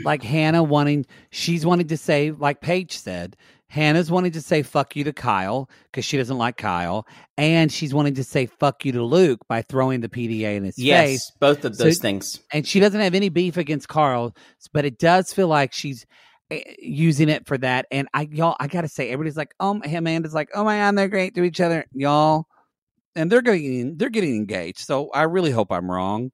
[0.04, 1.06] like Hannah wanting?
[1.30, 3.36] She's wanting to say, like Paige said,
[3.76, 7.92] Hannah's wanting to say "fuck you" to Kyle because she doesn't like Kyle, and she's
[7.92, 11.32] wanting to say "fuck you" to Luke by throwing the PDA in his Yes, face.
[11.40, 12.40] both of So- those things.
[12.52, 14.34] And she doesn't have any beef against Carl,
[14.72, 16.06] but it does feel like she's
[16.50, 17.84] eh, using it for that.
[17.90, 21.08] And I, y'all, I gotta say, everybody's like, "Oh, Amanda's like, oh my god, they're
[21.08, 22.46] great to each other, y'all."
[23.14, 26.30] And they're getting they're getting engaged, so I really hope I'm wrong.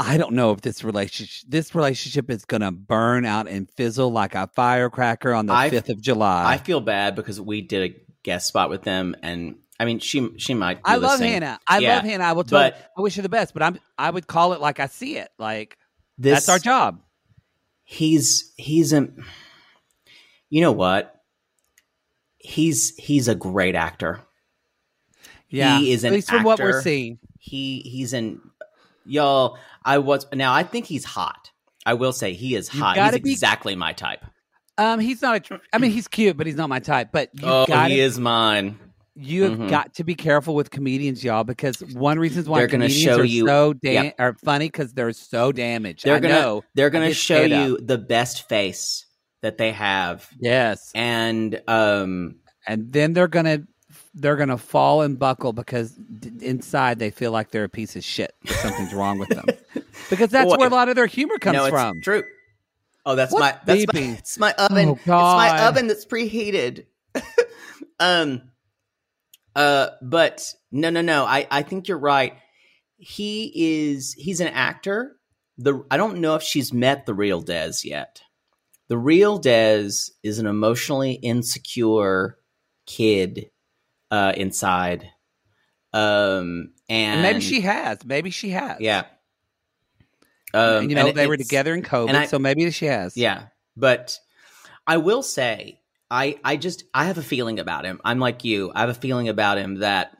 [0.00, 4.34] I don't know if this relationship this relationship is gonna burn out and fizzle like
[4.34, 6.44] a firecracker on the I- fifth of July.
[6.50, 10.30] I feel bad because we did a guest spot with them, and I mean, she
[10.38, 10.76] she might.
[10.78, 11.32] Be I love listening.
[11.34, 11.58] Hannah.
[11.66, 12.24] I Yeah, love Hannah.
[12.24, 12.58] I will tell.
[12.60, 13.78] but- I wish her the best, but I'm.
[13.98, 15.28] I would call it like I see it.
[15.38, 15.76] Like
[16.18, 17.00] This, that's our job.
[17.84, 19.08] He's he's a.
[20.48, 21.14] You know what?
[22.38, 24.20] He's he's a great actor.
[25.48, 27.18] Yeah, He is at an least from what we're seeing.
[27.38, 28.40] He he's in
[29.04, 29.58] y'all.
[29.84, 30.52] I was now.
[30.52, 31.50] I think he's hot.
[31.86, 32.96] I will say he is hot.
[33.12, 34.24] He's be- exactly my type.
[34.78, 35.50] Um, he's not.
[35.50, 37.08] A, I mean, he's cute, but he's not my type.
[37.12, 38.78] But you oh, got he is mine.
[39.16, 39.68] You have Mhm.
[39.68, 43.20] got to be careful with comedians, y'all, because one reason why They're gonna comedians show
[43.20, 44.14] are you- so da- Yep.
[44.18, 46.04] are funny because they're so damaged.
[46.04, 47.68] They're gonna they're gonna show fed up.
[47.68, 49.04] you the best face
[49.42, 52.36] that they have, Yes, and um,
[52.66, 53.62] and then they're gonna
[54.14, 58.04] they're gonna fall and buckle because d- inside they feel like they're a piece of
[58.04, 58.34] shit.
[58.46, 59.46] Something's wrong with them
[60.10, 60.56] because that's Boy.
[60.58, 62.00] where a lot of their humor comes no, it's from.
[62.00, 62.24] true.
[63.06, 64.88] Oh, that's What's my that's my, it's my oven.
[64.90, 66.86] Oh, it's my oven that's preheated.
[68.00, 68.42] um,
[69.56, 71.24] uh, but no, no, no.
[71.24, 72.34] I I think you're right.
[72.98, 75.16] He is he's an actor.
[75.56, 78.22] The I don't know if she's met the real Des yet.
[78.88, 79.90] The real Des
[80.22, 82.38] is an emotionally insecure
[82.86, 83.50] kid
[84.10, 85.08] uh, inside.
[85.92, 88.04] Um, and, And maybe she has.
[88.04, 88.80] Maybe she has.
[88.80, 89.04] yeah.
[90.52, 93.16] Um, you know, and they were together in COVID, I- so maybe she has.
[93.16, 93.44] Yeah,
[93.76, 94.18] but
[94.86, 98.00] I will say, I I just I have a feeling about him.
[98.04, 98.72] I'm like you.
[98.74, 100.10] I have a feeling about him that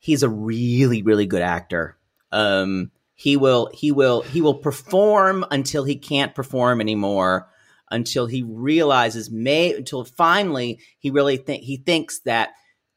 [0.00, 1.96] he's a really really good actor.
[2.32, 7.48] Um, he will he will he will perform until he can't perform anymore.
[7.88, 12.50] Until he realizes, may until finally he really think he thinks that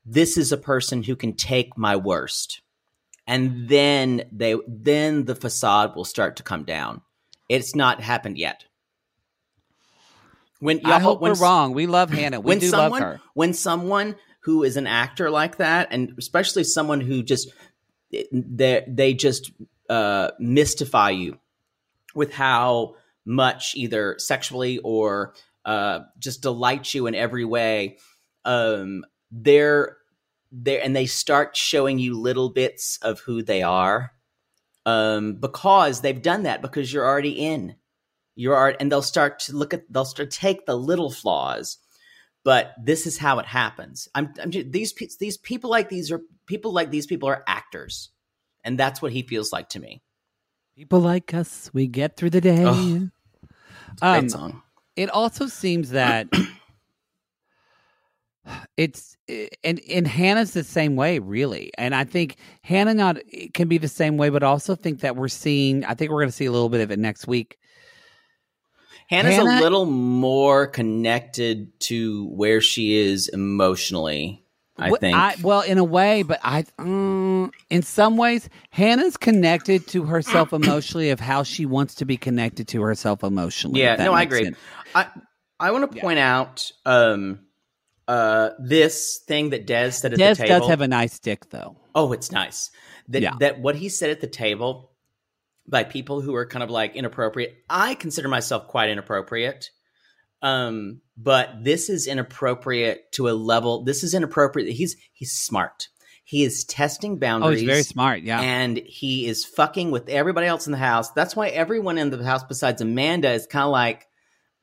[0.06, 2.62] this is a person who can take my worst,
[3.26, 7.02] and then they then the facade will start to come down.
[7.50, 8.65] It's not happened yet.
[10.60, 11.74] When I hope when we're wrong.
[11.74, 12.39] We love Hannah.
[12.39, 13.22] We when do someone love her.
[13.34, 17.52] when someone who is an actor like that, and especially someone who just
[18.32, 19.52] they they just
[19.89, 21.39] uh, mystify you
[22.13, 25.34] with how much either sexually or
[25.65, 27.98] uh, just delight you in every way.
[28.46, 29.04] Um,
[29.43, 29.98] they're
[30.52, 34.12] there, and they start showing you little bits of who they are
[34.86, 37.76] um, because they've done that because you're already in.
[38.36, 41.78] You're already, and they'll start to look at they'll start to take the little flaws
[42.45, 44.08] but this is how it happens.
[44.13, 48.12] I'm, I'm ju- these these people like these are people like these people are actors,
[48.63, 50.04] and that's what he feels like to me.
[50.78, 52.63] People like us, we get through the day.
[52.63, 53.10] Oh, Great
[54.02, 54.62] Um, song.
[54.95, 56.28] it also seems that
[58.77, 59.17] it's
[59.63, 61.71] and and Hannah's the same way, really.
[61.77, 63.17] And I think Hannah not
[63.53, 65.84] can be the same way, but also think that we're seeing.
[65.86, 67.58] I think we're going to see a little bit of it next week.
[69.10, 74.41] Hannah's Hannah- a little more connected to where she is emotionally.
[74.77, 75.43] I Wh- think.
[75.43, 81.12] well, in a way, but I, mm, in some ways, Hannah's connected to herself emotionally
[81.12, 83.79] of how she wants to be connected to herself emotionally.
[83.81, 84.43] yeah, no, I agree.
[84.43, 84.58] sense.
[84.93, 85.08] I
[85.60, 87.39] I want to point out um
[88.08, 90.60] uh this thing that Des said at Des the table.
[90.60, 91.78] does have a nice dick, though.
[91.94, 92.72] Oh, it's nice.
[93.10, 93.36] That Yeah.
[93.39, 94.91] that what he said at the table
[95.68, 97.56] by people who are kind of like inappropriate.
[97.70, 99.70] I consider myself quite inappropriate.
[100.41, 103.84] Um, but this is inappropriate to a level.
[103.84, 104.70] This is inappropriate.
[104.76, 105.88] He's he's smart.
[106.24, 107.41] He is testing boundaries.
[107.44, 107.62] Oh, boundaries.
[107.62, 108.22] he's very smart.
[108.24, 108.41] Yeah.
[108.41, 111.12] And he is fucking with everybody else in the house.
[111.12, 114.06] That's why everyone in the house besides Amanda is kind of like,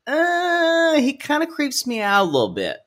[0.06, 2.78] uh, he kind of creeps me out a little bit.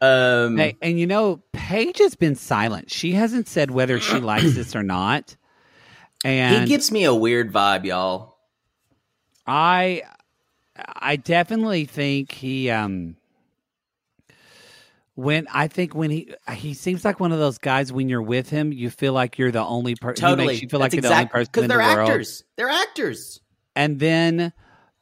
[0.00, 2.90] Um, Hey, and you know, Paige has been silent.
[2.90, 5.36] She hasn't said whether she likes this or not.
[6.24, 8.36] And he gives me a weird vibe, y'all.
[9.46, 10.02] I
[10.76, 13.16] I definitely think he um
[15.14, 18.50] when I think when he he seems like one of those guys when you're with
[18.50, 20.22] him, you feel like you're the only person.
[20.22, 20.42] Totally.
[20.42, 21.96] He makes you feel like That's you're the only person person 'cause in the they're
[21.96, 22.10] world.
[22.10, 22.44] actors.
[22.56, 23.40] They're actors.
[23.74, 24.52] And then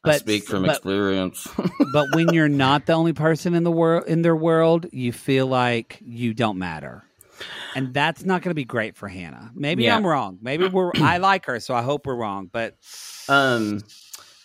[0.07, 1.47] but, I speak from but, experience.
[1.93, 5.47] but when you're not the only person in the world in their world, you feel
[5.47, 7.03] like you don't matter.
[7.75, 9.51] And that's not going to be great for Hannah.
[9.55, 9.97] Maybe Yeah.
[9.97, 10.39] I'm wrong.
[10.41, 12.49] Maybe we're I like her, so I hope we're wrong.
[12.51, 12.77] But
[13.29, 13.83] um,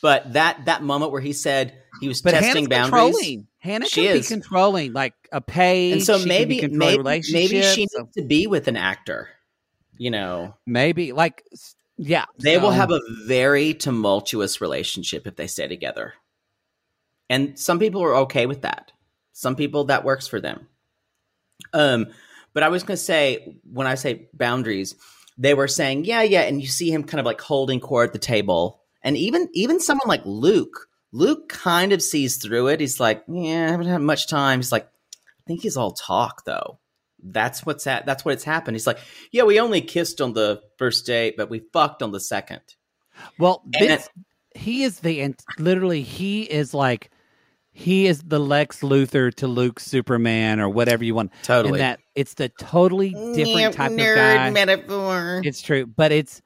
[0.01, 2.91] but that that moment where he said he was but testing Hannah's boundaries.
[3.15, 3.47] controlling.
[3.59, 4.27] Hannah She can is.
[4.27, 5.93] be controlling, like a page.
[5.93, 9.29] and so maybe maybe, maybe she needs to be with an actor.
[9.97, 11.43] You know, maybe like
[12.01, 12.25] yeah.
[12.39, 16.15] they will have a very tumultuous relationship if they stay together.
[17.29, 18.91] And some people are okay with that.
[19.33, 20.67] Some people that works for them.
[21.73, 22.07] Um,
[22.53, 24.95] but I was going to say when I say boundaries,
[25.37, 28.13] they were saying, yeah, yeah, and you see him kind of like holding court at
[28.13, 32.79] the table, and even even someone like Luke, Luke kind of sees through it.
[32.79, 34.59] He's like, yeah, I haven't had much time.
[34.59, 36.79] He's like, I think he's all talk though.
[37.23, 38.05] That's what's at.
[38.05, 38.75] That's what it's happened.
[38.75, 38.99] He's like,
[39.31, 42.61] yeah, we only kissed on the first date, but we fucked on the second.
[43.37, 44.09] Well, this,
[44.55, 47.11] he is the and literally he is like
[47.71, 51.31] he is the Lex Luthor to Luke Superman or whatever you want.
[51.43, 51.79] Totally.
[51.79, 54.49] And that it's the totally different type of guy.
[54.49, 55.41] metaphor.
[55.43, 56.41] It's true, but it's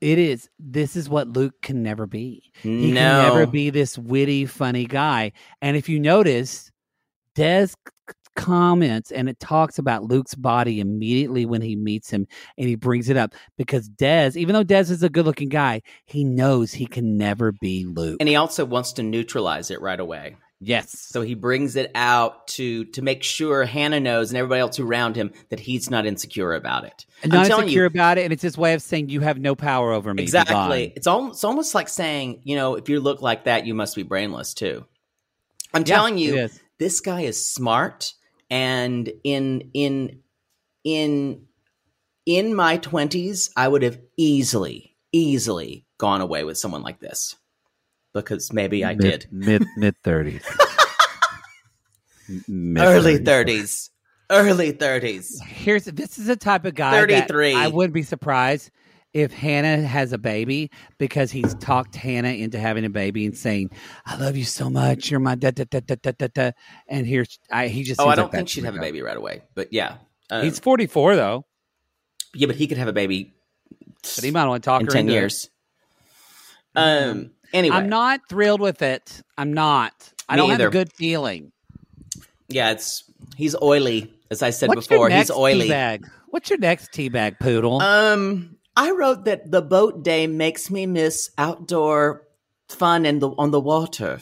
[0.00, 0.48] it is.
[0.58, 2.52] This is what Luke can never be.
[2.62, 5.32] He no, can never be this witty, funny guy.
[5.60, 6.70] And if you notice,
[7.34, 7.74] Des c-
[8.34, 12.26] comments and it talks about Luke's body immediately when he meets him,
[12.58, 16.24] and he brings it up because Des, even though Des is a good-looking guy, he
[16.24, 18.16] knows he can never be Luke.
[18.20, 20.36] and he also wants to neutralize it right away.
[20.60, 24.78] yes, So he brings it out to to make sure Hannah knows and everybody else
[24.78, 27.04] around him that he's not insecure about it.
[27.22, 29.20] and I'm not telling insecure you, about it, and it's his way of saying you
[29.20, 30.22] have no power over me.
[30.22, 30.92] Exactly.
[30.96, 33.94] It's almost it's almost like saying, you know, if you look like that, you must
[33.96, 34.84] be brainless too.
[35.74, 38.14] I'm Yeah, telling you, this guy is smart,
[38.54, 40.20] and in in
[40.84, 41.46] in
[42.24, 47.34] in my twenties, I would have easily easily gone away with someone like this.
[48.12, 49.26] because maybe I mid, did.
[49.32, 50.44] mid mid thirties,
[52.48, 53.90] Early 30s.
[54.30, 55.42] Early 30s.
[55.44, 56.92] Here's this is a type of guy.
[57.06, 57.54] that 33.
[57.54, 58.70] I wouldn't be surprised
[59.14, 63.70] if Hannah has a baby because he's talked Hannah into having a baby and saying,
[64.04, 65.10] "I love you so much.
[65.10, 66.50] You're my da da da da da da." da."
[66.88, 68.00] And here's I, he just.
[68.00, 69.42] Oh, I don't that think she'd have a baby right away.
[69.54, 69.96] But yeah.
[70.30, 71.46] Um, He's 44 though,
[72.34, 73.34] yeah, but he could have a baby
[74.16, 75.16] but he might want to talk in her 10 into it.
[75.16, 75.50] years.
[76.74, 77.30] Um.
[77.52, 77.76] Anyway.
[77.76, 79.22] I'm not thrilled with it.
[79.38, 79.92] I'm not.
[80.28, 81.52] I Me don't have a good feeling.
[82.48, 83.04] Yeah, it's
[83.36, 85.08] he's oily, as I said What's before.
[85.08, 85.68] your next He's oily.
[85.68, 86.04] Teabag?
[86.28, 87.80] What's your next teabag poodle?
[87.80, 92.26] Um, I wrote that the boat day makes me miss outdoor
[92.68, 94.20] fun and the on the water.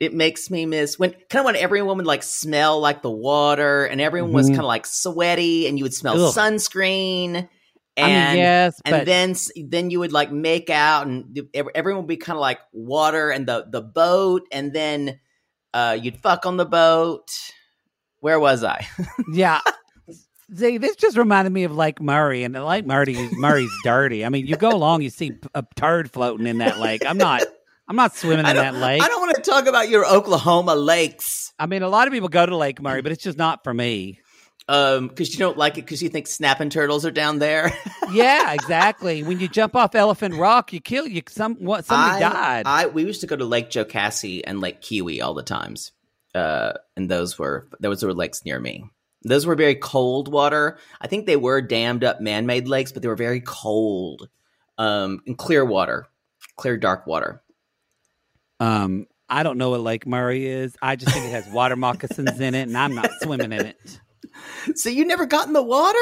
[0.00, 3.86] It makes me miss when kind of when everyone would like smell like the water
[3.86, 4.50] and everyone was Mhm.
[4.50, 6.34] kind of like sweaty and you would smell Ugh.
[6.34, 7.48] sunscreen.
[7.98, 9.34] I And, mean, yes, and but then
[9.70, 11.40] then you would like make out and
[11.74, 15.18] everyone would be kind of like water and the the boat and then
[15.72, 17.26] uh you'd fuck on the boat.
[18.20, 18.86] Where was I?
[19.32, 19.60] yeah.
[20.54, 24.24] See, this just reminded me of Lake Murray, and Lake Murray, Murray's dirty.
[24.24, 27.04] I mean, you go along, you see a turd floating in that lake.
[27.04, 27.42] I'm not,
[27.88, 29.02] I'm not swimming in that lake.
[29.02, 31.52] I don't want to talk about your Oklahoma lakes.
[31.58, 33.74] I mean, a lot of people go to Lake Murray, but it's just not for
[33.74, 34.20] me.
[34.68, 37.72] Um, because you don't like it because you think snapping turtles are down there.
[38.12, 39.24] Yeah, exactly.
[39.24, 41.22] when you jump off Elephant Rock, you kill you.
[41.28, 42.62] Some what somebody I, died.
[42.64, 45.90] I we used to go to Lake Jocassee and Lake Keowee all the times.
[46.32, 48.84] Uh, and those were those were lakes near me.
[49.28, 50.78] Those were very cold water.
[51.00, 54.28] I think they were dammed up man-made lakes, but they were very cold.
[54.78, 56.06] Um, and clear water,
[56.56, 57.42] clear dark water.
[58.60, 60.76] um, I don't know what Lake Murray is.
[60.80, 64.00] I just think it has water moccasins in it, and I'm not swimming in it.
[64.76, 65.98] So you never got in the water?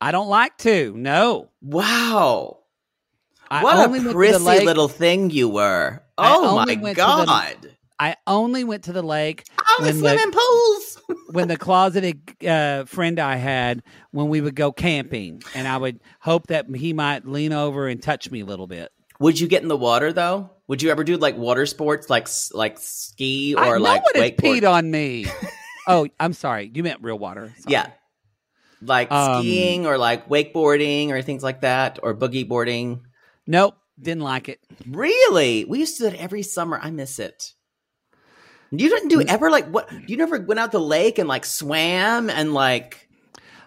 [0.00, 0.94] I don't like to.
[0.96, 1.50] No.
[1.60, 2.60] Wow.
[3.50, 6.02] I what only a prissy little thing you were.
[6.16, 7.76] Oh my to the- god.
[7.98, 9.44] I only went to the lake
[9.78, 10.98] The when the- swimming pools.
[11.30, 16.00] when the closeted uh, friend I had when we would go camping, and I would
[16.20, 18.90] hope that he might lean over and touch me a little bit.
[19.20, 20.50] Would you get in the water though?
[20.68, 24.12] Would you ever do like water sports, like like ski I, or no like one
[24.14, 24.60] has wakeboard?
[24.60, 25.26] peed on me.
[25.86, 26.70] oh, I'm sorry.
[26.72, 27.52] You meant real water.
[27.58, 27.72] Sorry.
[27.72, 27.90] Yeah,
[28.80, 33.04] like Um, skiing or like wakeboarding or things like that, or boogie boarding.
[33.46, 33.76] Nope.
[34.00, 34.58] Didn't like it.
[34.88, 36.78] Really, we used to do it every summer.
[36.82, 37.52] I miss it.
[38.72, 39.90] You didn't do ever like what?
[40.08, 43.08] You never went out the lake and like swam and like.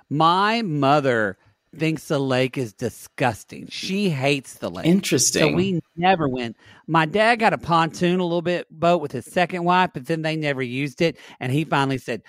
[0.09, 1.37] My mother
[1.77, 3.67] thinks the lake is disgusting.
[3.69, 4.87] She hates the lake.
[4.87, 5.51] Interesting.
[5.51, 6.57] So we never went.
[6.87, 10.23] My dad got a pontoon, a little bit boat with his second wife, but then
[10.23, 11.17] they never used it.
[11.39, 12.23] And he finally said,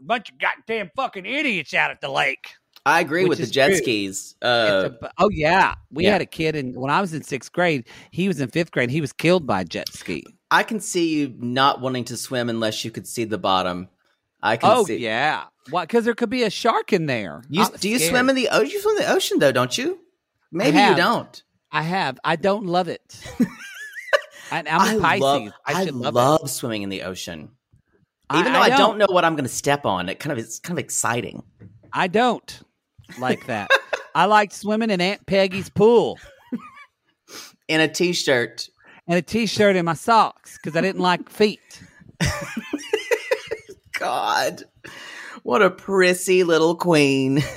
[0.00, 2.48] "Bunch of goddamn fucking idiots out at the lake."
[2.86, 3.76] I agree with the jet true.
[3.78, 4.36] skis.
[4.40, 6.12] Uh, a- oh yeah, we yeah.
[6.12, 8.90] had a kid, and when I was in sixth grade, he was in fifth grade.
[8.90, 10.24] He was killed by a jet ski.
[10.52, 13.88] I can see you not wanting to swim unless you could see the bottom.
[14.40, 14.76] I can see.
[14.76, 14.96] Oh see.
[14.98, 15.82] yeah, why?
[15.82, 17.42] Because there could be a shark in there.
[17.50, 18.70] You, do you swim in the ocean?
[18.70, 19.98] You swim in the ocean though, don't you?
[20.52, 21.42] Maybe you don't.
[21.72, 22.20] I have.
[22.24, 23.20] I don't love it.
[24.52, 25.20] and I'm a Pisces.
[25.20, 26.48] love, I should love, love it.
[26.48, 27.50] swimming in the ocean.
[28.30, 28.78] I- Even though I I, don't.
[28.78, 28.98] don't.
[28.98, 31.42] know what I'm going to step on, it kind of it's kind of exciting.
[31.92, 32.60] I don't
[33.18, 33.70] like that.
[34.14, 36.18] I liked swimming in Aunt Peggy's pool
[37.68, 38.68] In a t-shirt,
[39.08, 41.82] and a t-shirt and my socks because I didn't like feet.
[43.98, 44.62] God,
[45.42, 47.42] what a prissy little queen.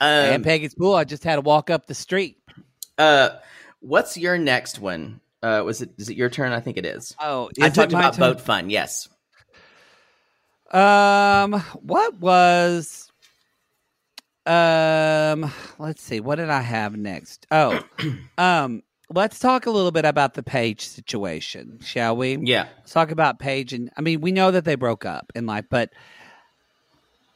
[0.00, 0.94] Aunt um, Peggy's pool.
[0.94, 2.38] I just had to walk up the street.
[2.98, 3.30] uh,
[3.80, 5.20] what's your next one?
[5.42, 5.90] Uh, was it?
[5.98, 6.52] Is it your turn?
[6.52, 7.14] I think it is.
[7.20, 8.20] Oh, I is it talked about turn?
[8.20, 8.70] boat fun.
[8.70, 9.08] Yes.
[10.74, 13.10] Um, what was?
[14.46, 16.20] Um, let's see.
[16.20, 17.46] What did I have next?
[17.50, 17.80] Oh,
[18.38, 22.36] um, let's talk a little bit about the Paige situation, shall we?
[22.42, 22.66] Yeah.
[22.78, 25.64] Let's talk about Paige, and I mean, we know that they broke up in life,
[25.70, 25.92] but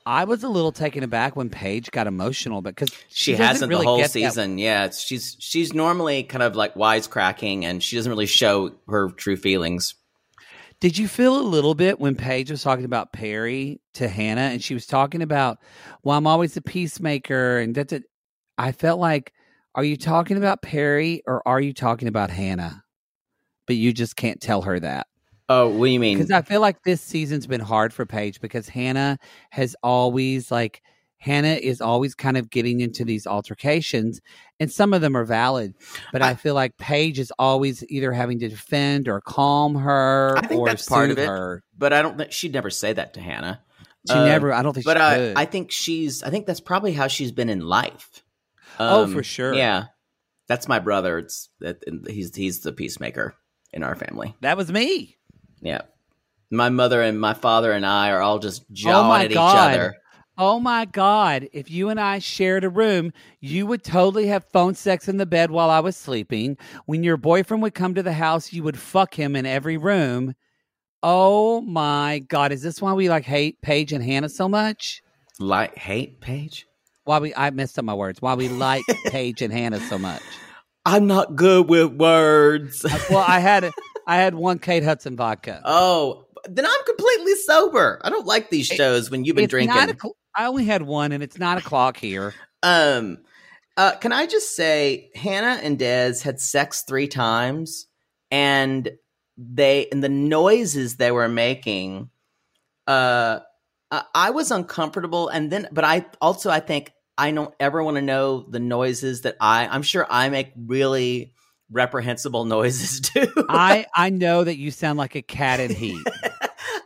[0.05, 3.83] I was a little taken aback when Paige got emotional because she, doesn't hasn't really
[3.85, 4.59] the whole get that- season.
[4.59, 9.37] Yeah, she's she's normally kind of like wisecracking, and she doesn't really show her true
[9.37, 9.95] feelings.
[10.81, 14.63] Did you feel a little bit when Paige was talking about Perry to Hannah, and
[14.63, 15.59] she was talking about,
[16.05, 18.05] "Well, I'm always a peacemaker," and that's it.
[18.59, 19.33] I felt like,
[19.75, 22.85] are you talking about Perry or are you talking about Hannah?
[23.67, 25.07] But you just can't tell her that.
[25.49, 26.19] Oh, what do you mean?
[26.19, 29.19] because I feel like this season's been hard for Paige because Hannah
[29.51, 30.83] has always like
[31.21, 34.21] Hannah is always kind of getting into these altercations,
[34.61, 35.75] and some of them are valid.
[36.13, 40.35] But I, I- feel like Paige is always either having to defend or calm her
[40.39, 41.27] I think or that's part of it.
[41.29, 41.63] her.
[41.77, 43.61] but I don't think she'd never say that to Hannah.
[44.09, 44.53] She Uh, never.
[44.53, 44.87] I don't think.
[44.87, 45.33] But I.
[45.35, 46.23] I think she's.
[46.23, 48.23] I think that's probably how she's been in life.
[48.79, 49.53] Oh, Um, for sure.
[49.55, 49.87] Yeah.
[50.47, 51.19] That's my brother.
[51.19, 53.35] It's that he's he's the peacemaker
[53.73, 54.35] in our family.
[54.41, 55.17] That was me.
[55.61, 55.83] Yeah.
[56.51, 59.53] My mother and my father and I are all just jawing my at God.
[59.73, 59.95] each other.
[60.41, 61.49] Oh my God.
[61.53, 65.27] If you and I shared a room, you would totally have phone sex in the
[65.27, 66.57] bed while I was sleeping.
[66.87, 70.37] When your boyfriend would come to the house, you would fuck him in every room.
[71.03, 72.53] Oh my God.
[72.53, 75.03] Is this why we like hate Paige and Hannah so much?
[75.41, 76.69] Like hate Paige?
[77.03, 78.23] Why we, I messed up my words.
[78.23, 80.23] Why we like Paige and Hannah so much.
[80.87, 82.85] I'm not good with words.
[82.85, 83.73] Uh, well, I had,
[84.07, 85.63] I had one Kate Hudson vodka.
[85.65, 88.01] oh, then I'm completely sober.
[88.05, 89.99] I don't like these shows when you've been It's drinking.
[90.39, 92.33] I only had one and it's nine o'clock here.
[92.63, 93.19] Um,
[93.77, 97.87] uh, can I just say, Hannah and Des had sex three times,
[98.31, 98.89] and
[99.37, 102.11] they and the noises they were making,
[102.87, 103.41] uh,
[103.91, 108.03] I, was uncomfortable, and then, but I also I think I don't ever want to
[108.03, 109.67] know the noises that I.
[109.67, 111.35] I'm sure I make really
[111.71, 113.29] reprehensible noises too.
[113.49, 116.07] I, I know that you sound like a cat in heat.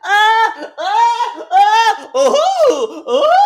[0.04, 3.41] ah, ah, ah, ooh, ooh.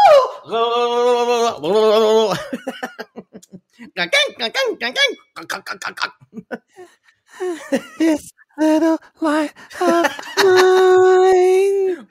[7.99, 10.07] This little light of
[10.39, 12.07] mine,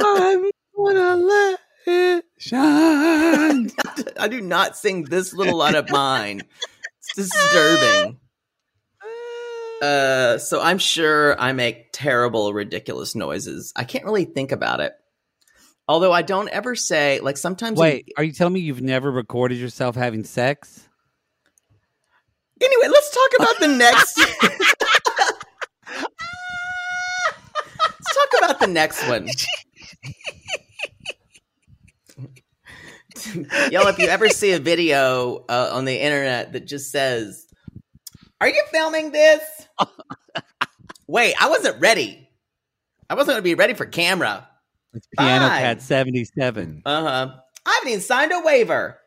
[0.00, 3.70] I'm gonna let it shine.
[4.18, 6.40] I do not sing this little light of mine.
[6.98, 8.18] It's disturbing.
[9.82, 13.72] Uh, so I'm sure I make terrible, ridiculous noises.
[13.76, 14.94] I can't really think about it.
[15.90, 17.76] Although I don't ever say like sometimes.
[17.76, 20.88] Wait, are you telling me you've never recorded yourself having sex?
[22.62, 24.18] anyway, let's talk about the next.
[27.82, 29.28] let's talk about the next one.
[33.72, 37.48] Y'all, if you ever see a video uh, on the internet that just says,
[38.40, 39.42] Are you filming this?
[41.08, 42.28] Wait, I wasn't ready.
[43.08, 44.46] I wasn't going to be ready for camera.
[44.94, 45.60] It's Piano Fine.
[45.60, 46.82] Cat 77.
[46.84, 47.34] Uh huh.
[47.66, 48.98] I haven't even signed a waiver.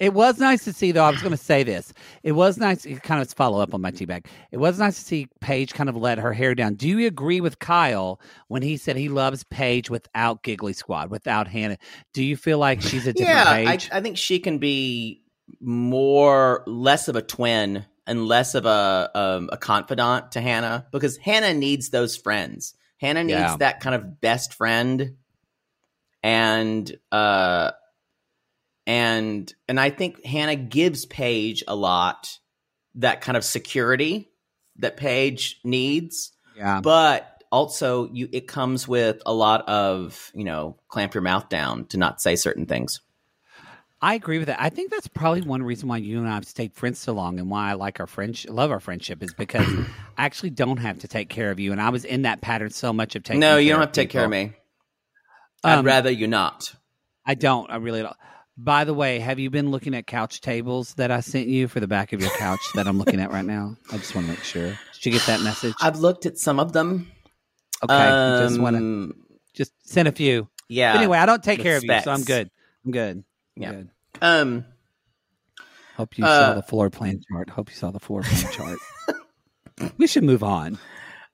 [0.00, 1.04] It was nice to see, though.
[1.04, 1.92] I was going to say this.
[2.24, 4.26] It was nice, it kind of follow up on my teabag.
[4.50, 6.74] It was nice to see Paige kind of let her hair down.
[6.74, 11.46] Do you agree with Kyle when he said he loves Paige without Giggly Squad, without
[11.46, 11.78] Hannah?
[12.12, 15.22] Do you feel like she's a different yeah, I, I think she can be
[15.60, 21.16] more less of a twin and less of a um, a confidant to Hannah because
[21.18, 22.74] Hannah needs those friends.
[23.04, 23.56] Hannah needs Yeah.
[23.58, 25.16] that kind of best friend,
[26.22, 27.72] and uh,
[28.86, 32.38] and and I think Hannah gives Paige a lot
[32.96, 34.30] that kind of security
[34.76, 36.80] that Paige needs yeah.
[36.80, 41.86] but also you it comes with a lot of you know clamp your mouth down
[41.86, 43.00] to not say certain things
[44.04, 44.60] I agree with that.
[44.60, 47.38] I think that's probably one reason why you and I have stayed friends so long,
[47.38, 49.66] and why I like our friendship, love our friendship, is because
[50.18, 52.70] I actually don't have to take care of you, and I was in that pattern
[52.70, 53.40] so much of taking.
[53.40, 54.52] no you don't have to take care of me
[55.64, 56.74] i'd Um, rather you not
[57.26, 57.70] I don't.
[57.70, 58.14] I really don't.
[58.58, 61.80] By the way, have you been looking at couch tables that I sent you for
[61.80, 63.74] the back of your couch that I'm looking at right now?
[63.90, 64.66] I just want to make sure.
[64.66, 65.72] Did you get that message?
[65.80, 67.10] i've looked at some of them
[67.82, 69.14] okay, I just want to Um,
[69.54, 70.48] just send a few.
[70.68, 72.50] yeah But anyway, I don't take care of you, so I'm good.
[72.84, 73.24] I'm good.
[73.56, 73.70] Yeah.
[73.72, 73.88] good.
[74.22, 74.64] Um
[75.96, 77.50] Hope you Uh, saw the floor plan chart.
[77.50, 78.78] Hope you saw the floor plan chart.
[79.98, 80.78] we should move on.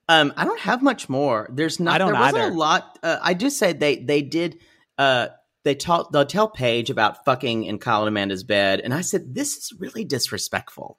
[0.09, 1.49] Um, I don't have much more.
[1.53, 1.95] There's not.
[1.95, 2.53] I don't there wasn't either.
[2.53, 2.99] a lot.
[3.03, 4.59] Uh, I do say they they did.
[4.99, 5.29] Uh,
[5.65, 6.13] they taught.
[6.13, 9.73] They'll tell Paige about fucking in Kyle and Amanda's bed, and I said this is
[9.79, 10.99] really disrespectful.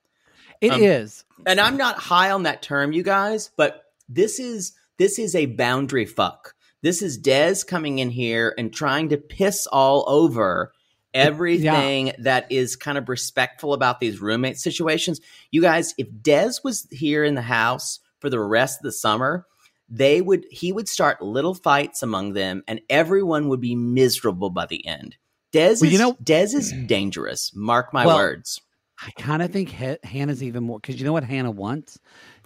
[0.61, 1.23] It is.
[1.39, 5.35] Um, And I'm not high on that term, you guys, but this is this is
[5.35, 6.55] a boundary fuck.
[6.83, 10.71] This is Des coming in here and trying to piss all over
[11.13, 15.19] everything that is kind of respectful about these roommate situations.
[15.51, 19.45] You guys, if Des was here in the house for the rest of the summer,
[19.89, 24.65] they would he would start little fights among them and everyone would be miserable by
[24.65, 25.17] the end.
[25.51, 27.51] Des Well, is you know- Des is dangerous.
[27.53, 28.61] Mark my Well, words.
[29.05, 31.99] I kind of think Ha- Hannah's even more because you know what Hannah wants?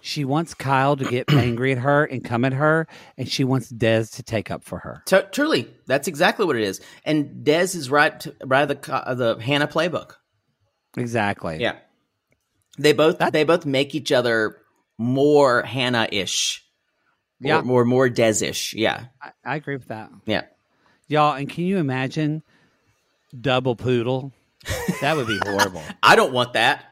[0.06, 2.86] She wants Kyle to get angry at her and come at her,
[3.18, 5.02] and she wants Des to take up for her.
[5.04, 6.80] T- truly, that's exactly what it is.
[7.04, 10.12] And Des is right, to, right the of uh, the Hannah playbook.
[10.96, 11.58] Exactly.
[11.60, 11.74] Yeah,
[12.78, 14.58] they both That- they both make each other
[14.96, 16.62] more Hannah ish.
[17.40, 17.58] Yeah.
[17.58, 18.74] or more more Des ish.
[18.74, 20.10] Yeah, I, I agree with that.
[20.24, 20.42] yeah.
[21.08, 22.44] Y'all, and can you imagine
[23.38, 24.32] double poodle?
[25.00, 25.82] That would be horrible.
[26.02, 26.84] I don't want that.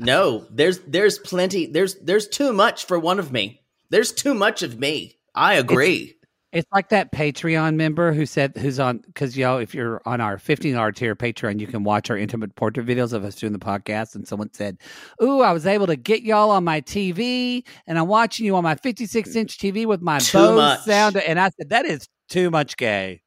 [0.00, 1.66] No, there's there's plenty.
[1.66, 3.62] There's there's too much for one of me.
[3.90, 5.18] There's too much of me.
[5.34, 6.16] I agree.
[6.52, 10.36] It's like that Patreon member who said, who's on, because y'all, if you're on our
[10.36, 14.16] $15 tier Patreon, you can watch our intimate portrait videos of us doing the podcast.
[14.16, 14.78] And someone said,
[15.22, 18.64] Ooh, I was able to get y'all on my TV and I'm watching you on
[18.64, 20.80] my 56 inch TV with my Too Bose much.
[20.80, 21.16] sound.
[21.18, 23.22] And I said, That is too much gay.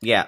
[0.00, 0.26] Yeah.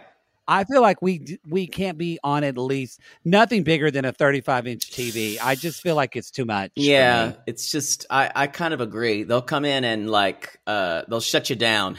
[0.49, 4.66] I feel like we we can't be on at least nothing bigger than a 35
[4.66, 5.38] inch TV.
[5.42, 6.70] I just feel like it's too much.
[6.76, 9.24] Yeah, it's just I, I kind of agree.
[9.24, 11.99] They'll come in and like uh they'll shut you down.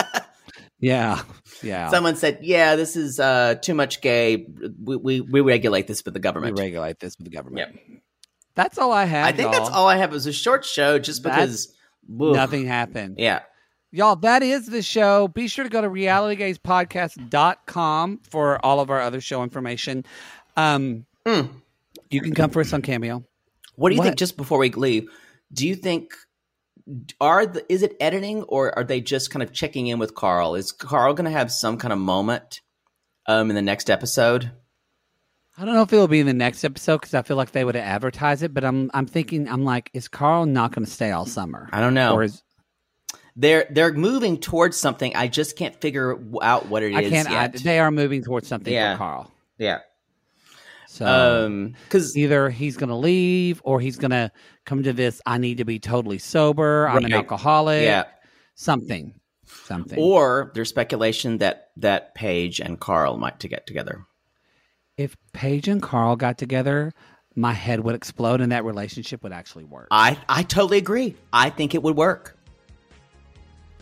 [0.78, 1.22] yeah,
[1.62, 1.88] yeah.
[1.88, 4.46] Someone said, "Yeah, this is uh too much gay.
[4.82, 6.54] We we, we regulate this with the government.
[6.54, 7.78] we government." regulate this with the government.
[8.54, 9.26] That's all I have.
[9.26, 9.78] I think that's y'all.
[9.78, 10.10] all I have.
[10.10, 11.74] It was a short show, just That's- because.
[12.06, 13.14] Nothing happened.
[13.18, 13.40] Yeah,
[13.94, 15.28] Y'all, that is the show.
[15.28, 20.04] Be sure to go to realitygazepodcast.com for all of our other show information.
[20.56, 21.48] Um, Mm.
[22.10, 23.22] You can come for us on Cameo.
[23.76, 24.06] What do you What?
[24.06, 24.16] think?
[24.18, 25.08] Just before we leave,
[25.52, 26.12] do you think
[27.20, 30.54] are the is it editing or are they just kind of checking in with Carl?
[30.54, 32.60] Is Carl going to have some kind of moment
[33.26, 34.50] um in the next episode?
[35.56, 37.64] I don't know if it'll be in the next episode because I feel like they
[37.64, 41.12] would advertise it, but I'm I'm thinking I'm like, is Carl not going to stay
[41.12, 41.68] all summer?
[41.72, 42.14] I don't know.
[42.14, 42.42] Or is
[43.36, 45.14] They're they're moving towards something.
[45.16, 47.30] I just can't figure out what it is I can't.
[47.30, 48.94] I, they are moving towards something Yeah.
[48.94, 49.32] for Carl.
[49.58, 49.78] yeah.
[50.86, 54.30] So Um, because either he's going to leave or he's going to
[54.64, 55.20] come to this.
[55.26, 56.86] I need to be totally sober.
[56.88, 57.82] I'm an alcoholic.
[57.82, 58.04] yeah,
[58.54, 59.12] something,
[59.44, 59.98] something.
[59.98, 64.04] or there's speculation that that Paige and Carl might to get together.
[64.96, 66.92] if Paige and Carl got together,
[67.34, 69.88] my head would explode, and that relationship would actually work.
[69.90, 71.16] I I totally agree.
[71.32, 72.33] I think it would work.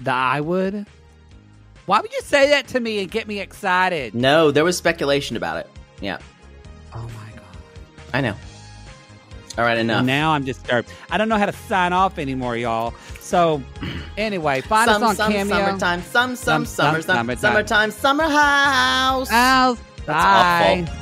[0.04, 0.86] The I would.
[1.86, 4.14] Why would you say that to me and get me excited?
[4.14, 5.68] No, there was speculation about it.
[6.00, 6.18] Yeah,
[6.94, 7.44] Oh my god!
[8.14, 8.34] I know.
[9.58, 10.04] All right, enough.
[10.06, 10.88] Now I'm disturbed.
[11.10, 12.94] I don't know how to sign off anymore, y'all.
[13.20, 13.62] So,
[14.16, 15.54] anyway, find some, us on some Cameo.
[15.56, 17.38] summertime, some, some, Some- summer, some some, summertime.
[17.38, 19.28] summertime, summer house.
[19.28, 19.78] House.
[20.06, 20.86] That's Bye.
[20.88, 21.01] awful.